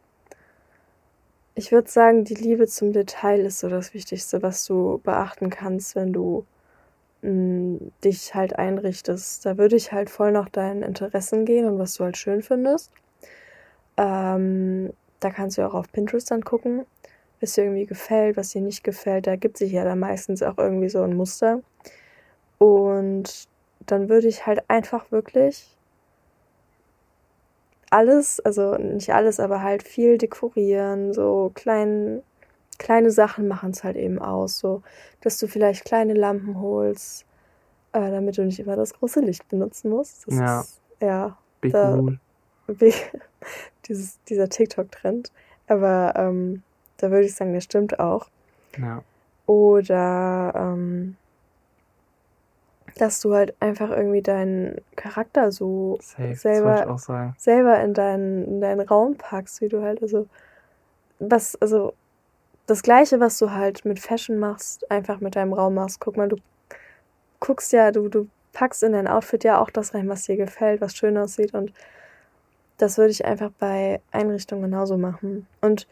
[1.54, 5.94] ich würde sagen, die Liebe zum Detail ist so das Wichtigste, was du beachten kannst,
[5.94, 6.44] wenn du
[7.22, 9.44] dich halt einrichtest.
[9.44, 12.90] Da würde ich halt voll nach deinen Interessen gehen und was du halt schön findest.
[13.98, 16.86] Ähm, da kannst du auch auf Pinterest dann gucken,
[17.40, 19.26] was dir irgendwie gefällt, was dir nicht gefällt.
[19.26, 21.60] Da gibt sich ja dann meistens auch irgendwie so ein Muster.
[22.58, 23.48] Und
[23.86, 25.76] dann würde ich halt einfach wirklich
[27.90, 32.22] alles, also nicht alles, aber halt viel dekorieren, so klein,
[32.78, 34.82] kleine Sachen machen es halt eben aus, so
[35.20, 37.26] dass du vielleicht kleine Lampen holst,
[37.92, 40.26] äh, damit du nicht immer das große Licht benutzen musst.
[40.26, 40.60] Das ja.
[40.60, 41.38] Ist, ja.
[41.60, 42.00] Big da,
[42.68, 43.12] big,
[43.86, 45.32] dieses, dieser TikTok-Trend.
[45.66, 46.62] Aber ähm,
[46.96, 48.28] da würde ich sagen, der stimmt auch.
[48.78, 49.02] Ja.
[49.46, 51.16] Oder ähm,
[53.00, 56.98] dass du halt einfach irgendwie deinen Charakter so Safe, selber,
[57.38, 60.26] selber in deinen, in deinen Raum packst, wie du halt, also
[61.18, 61.94] was, also
[62.66, 66.00] das gleiche, was du halt mit Fashion machst, einfach mit deinem Raum machst.
[66.00, 66.36] Guck mal, du
[67.40, 70.80] guckst ja, du, du packst in dein Outfit ja auch das rein, was dir gefällt,
[70.80, 71.72] was schön aussieht und
[72.76, 75.46] das würde ich einfach bei Einrichtungen genauso machen.
[75.60, 75.86] Und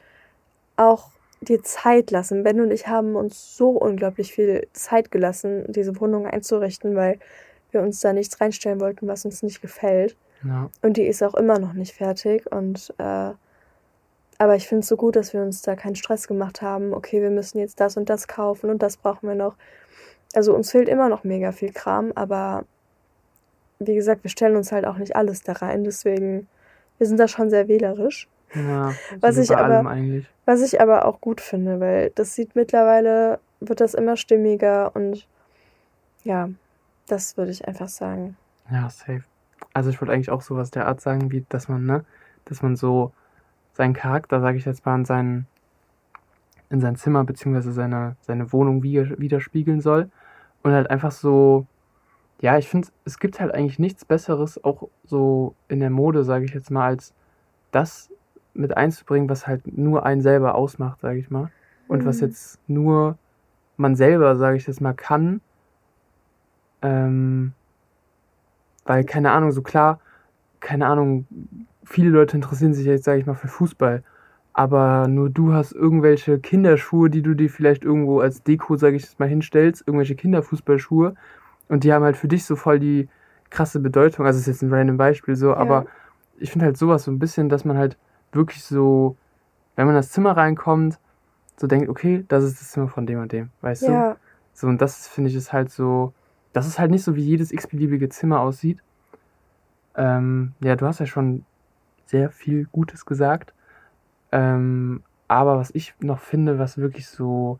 [0.76, 2.42] auch dir Zeit lassen.
[2.42, 7.18] Ben und ich haben uns so unglaublich viel Zeit gelassen, diese Wohnung einzurichten, weil
[7.70, 10.16] wir uns da nichts reinstellen wollten, was uns nicht gefällt.
[10.44, 10.70] Ja.
[10.82, 12.50] Und die ist auch immer noch nicht fertig.
[12.50, 13.32] Und äh,
[14.40, 16.94] aber ich finde es so gut, dass wir uns da keinen Stress gemacht haben.
[16.94, 19.56] Okay, wir müssen jetzt das und das kaufen und das brauchen wir noch.
[20.34, 22.64] Also uns fehlt immer noch mega viel Kram, aber
[23.80, 25.84] wie gesagt, wir stellen uns halt auch nicht alles da rein.
[25.84, 26.48] Deswegen,
[26.98, 28.28] wir sind da schon sehr wählerisch.
[28.54, 29.84] Ja, was ich aber,
[30.46, 35.26] was ich aber auch gut finde, weil das sieht mittlerweile, wird das immer stimmiger und
[36.24, 36.48] ja,
[37.06, 38.36] das würde ich einfach sagen.
[38.70, 39.24] Ja, safe.
[39.72, 42.04] Also ich wollte eigentlich auch sowas der Art sagen, wie dass man, ne,
[42.44, 43.12] dass man so
[43.72, 45.46] seinen Charakter, sage ich jetzt mal, in sein,
[46.70, 47.70] in sein Zimmer bzw.
[47.70, 50.10] seine, seine Wohnung widerspiegeln soll.
[50.62, 51.66] Und halt einfach so,
[52.40, 56.44] ja, ich finde, es gibt halt eigentlich nichts Besseres, auch so in der Mode, sage
[56.44, 57.14] ich jetzt mal, als
[57.70, 58.10] das
[58.58, 61.50] mit einzubringen, was halt nur einen selber ausmacht, sage ich mal.
[61.86, 62.06] Und mhm.
[62.06, 63.16] was jetzt nur
[63.76, 65.40] man selber, sage ich jetzt mal, kann.
[66.82, 67.52] Ähm,
[68.84, 70.00] weil, keine Ahnung, so klar,
[70.60, 71.26] keine Ahnung,
[71.84, 74.02] viele Leute interessieren sich jetzt, sage ich mal, für Fußball.
[74.52, 79.02] Aber nur du hast irgendwelche Kinderschuhe, die du dir vielleicht irgendwo als Deko, sage ich
[79.02, 81.14] jetzt mal, hinstellst, irgendwelche Kinderfußballschuhe.
[81.68, 83.08] Und die haben halt für dich so voll die
[83.50, 84.26] krasse Bedeutung.
[84.26, 85.56] Also, das ist jetzt ein random Beispiel so, ja.
[85.56, 85.86] aber
[86.38, 87.96] ich finde halt sowas so ein bisschen, dass man halt
[88.32, 89.16] wirklich so,
[89.76, 90.98] wenn man in das Zimmer reinkommt,
[91.56, 94.12] so denkt, okay, das ist das Zimmer von dem und dem, weißt ja.
[94.12, 94.18] du?
[94.54, 96.12] So, und das finde ich ist halt so,
[96.52, 98.82] das ist halt nicht so, wie jedes x-beliebige Zimmer aussieht.
[99.96, 101.44] Ähm, ja, du hast ja schon
[102.06, 103.52] sehr viel Gutes gesagt.
[104.32, 107.58] Ähm, aber was ich noch finde, was wirklich so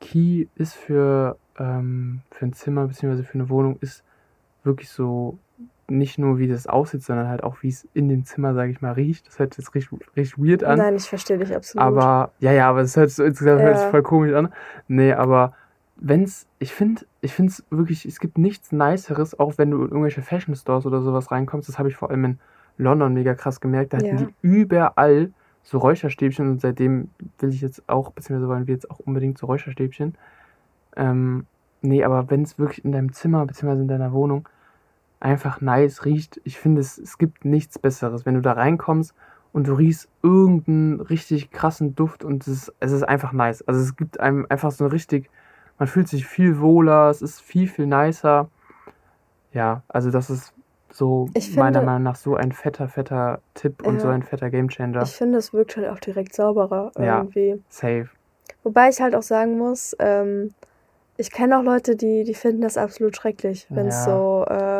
[0.00, 3.22] key ist für, ähm, für ein Zimmer bzw.
[3.22, 4.04] für eine Wohnung, ist
[4.64, 5.38] wirklich so
[5.88, 8.80] nicht nur, wie das aussieht, sondern halt auch, wie es in dem Zimmer, sage ich
[8.80, 9.26] mal, riecht.
[9.26, 10.78] Das hört jetzt richtig, richtig weird an.
[10.78, 11.84] Nein, ich verstehe dich absolut.
[11.84, 13.66] Aber, ja, ja, aber es hört so insgesamt ja.
[13.66, 14.48] hört sich voll komisch an.
[14.88, 15.54] Nee, aber
[15.96, 19.88] wenn's, ich finde, ich finde es wirklich, es gibt nichts Niceres, auch wenn du in
[19.88, 21.68] irgendwelche Fashion Stores oder sowas reinkommst.
[21.68, 22.38] Das habe ich vor allem in
[22.78, 23.92] London mega krass gemerkt.
[23.92, 24.16] Da hatten ja.
[24.16, 28.98] die überall so Räucherstäbchen und seitdem will ich jetzt auch, beziehungsweise wollen wir jetzt auch
[29.00, 30.14] unbedingt so Räucherstäbchen.
[30.96, 31.46] Ähm,
[31.80, 34.48] nee, aber wenn es wirklich in deinem Zimmer, beziehungsweise in deiner Wohnung
[35.24, 36.40] einfach nice riecht.
[36.44, 39.14] Ich finde, es, es gibt nichts Besseres, wenn du da reinkommst
[39.52, 43.66] und du riechst irgendeinen richtig krassen Duft und es ist, es ist einfach nice.
[43.66, 45.30] Also es gibt einem einfach so richtig,
[45.78, 48.48] man fühlt sich viel wohler, es ist viel, viel nicer.
[49.52, 50.52] Ja, also das ist
[50.90, 54.50] so finde, meiner Meinung nach so ein fetter, fetter Tipp und ja, so ein fetter
[54.50, 55.02] Gamechanger.
[55.02, 57.48] Ich finde, es wirkt halt auch direkt sauberer irgendwie.
[57.48, 58.08] Ja, safe.
[58.62, 60.52] Wobei ich halt auch sagen muss, ähm,
[61.16, 64.12] ich kenne auch Leute, die, die finden das absolut schrecklich, wenn es ja.
[64.12, 64.73] so äh,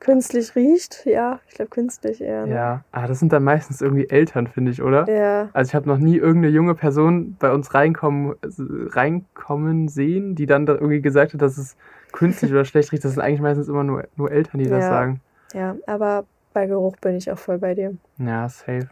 [0.00, 2.46] Künstlich riecht, ja, ich glaube künstlich eher.
[2.46, 2.54] Ne?
[2.54, 5.08] Ja, ah, das sind dann meistens irgendwie Eltern, finde ich, oder?
[5.08, 5.48] Ja.
[5.52, 10.66] Also ich habe noch nie irgendeine junge Person bei uns reinkommen, reinkommen sehen, die dann
[10.66, 11.76] da irgendwie gesagt hat, dass es
[12.12, 13.04] künstlich oder schlecht riecht.
[13.04, 14.76] Das sind eigentlich meistens immer nur, nur Eltern, die ja.
[14.76, 15.20] das sagen.
[15.52, 17.96] Ja, aber bei Geruch bin ich auch voll bei dir.
[18.18, 18.88] Ja, safe.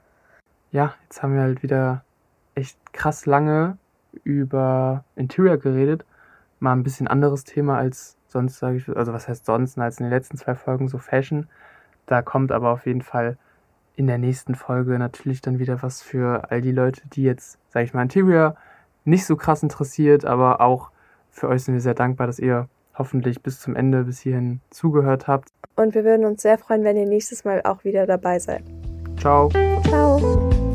[0.73, 2.05] Ja, jetzt haben wir halt wieder
[2.55, 3.79] echt krass lange
[4.25, 6.05] über Interior geredet.
[6.59, 10.05] Mal ein bisschen anderes Thema als sonst, sage ich, also was heißt sonst, als in
[10.05, 11.47] den letzten zwei Folgen so Fashion.
[12.07, 13.39] Da kommt aber auf jeden Fall
[13.97, 17.87] in der nächsten Folge natürlich dann wieder was für all die Leute, die jetzt, sage
[17.87, 18.57] ich mal, Interior
[19.05, 20.91] nicht so krass interessiert, aber auch
[21.31, 22.69] für euch sind wir sehr dankbar, dass ihr
[22.99, 25.49] hoffentlich bis zum Ende, bis hierhin zugehört habt.
[25.77, 28.65] Und wir würden uns sehr freuen, wenn ihr nächstes Mal auch wieder dabei seid.
[29.19, 29.51] Ciao.
[29.85, 30.66] Ciao.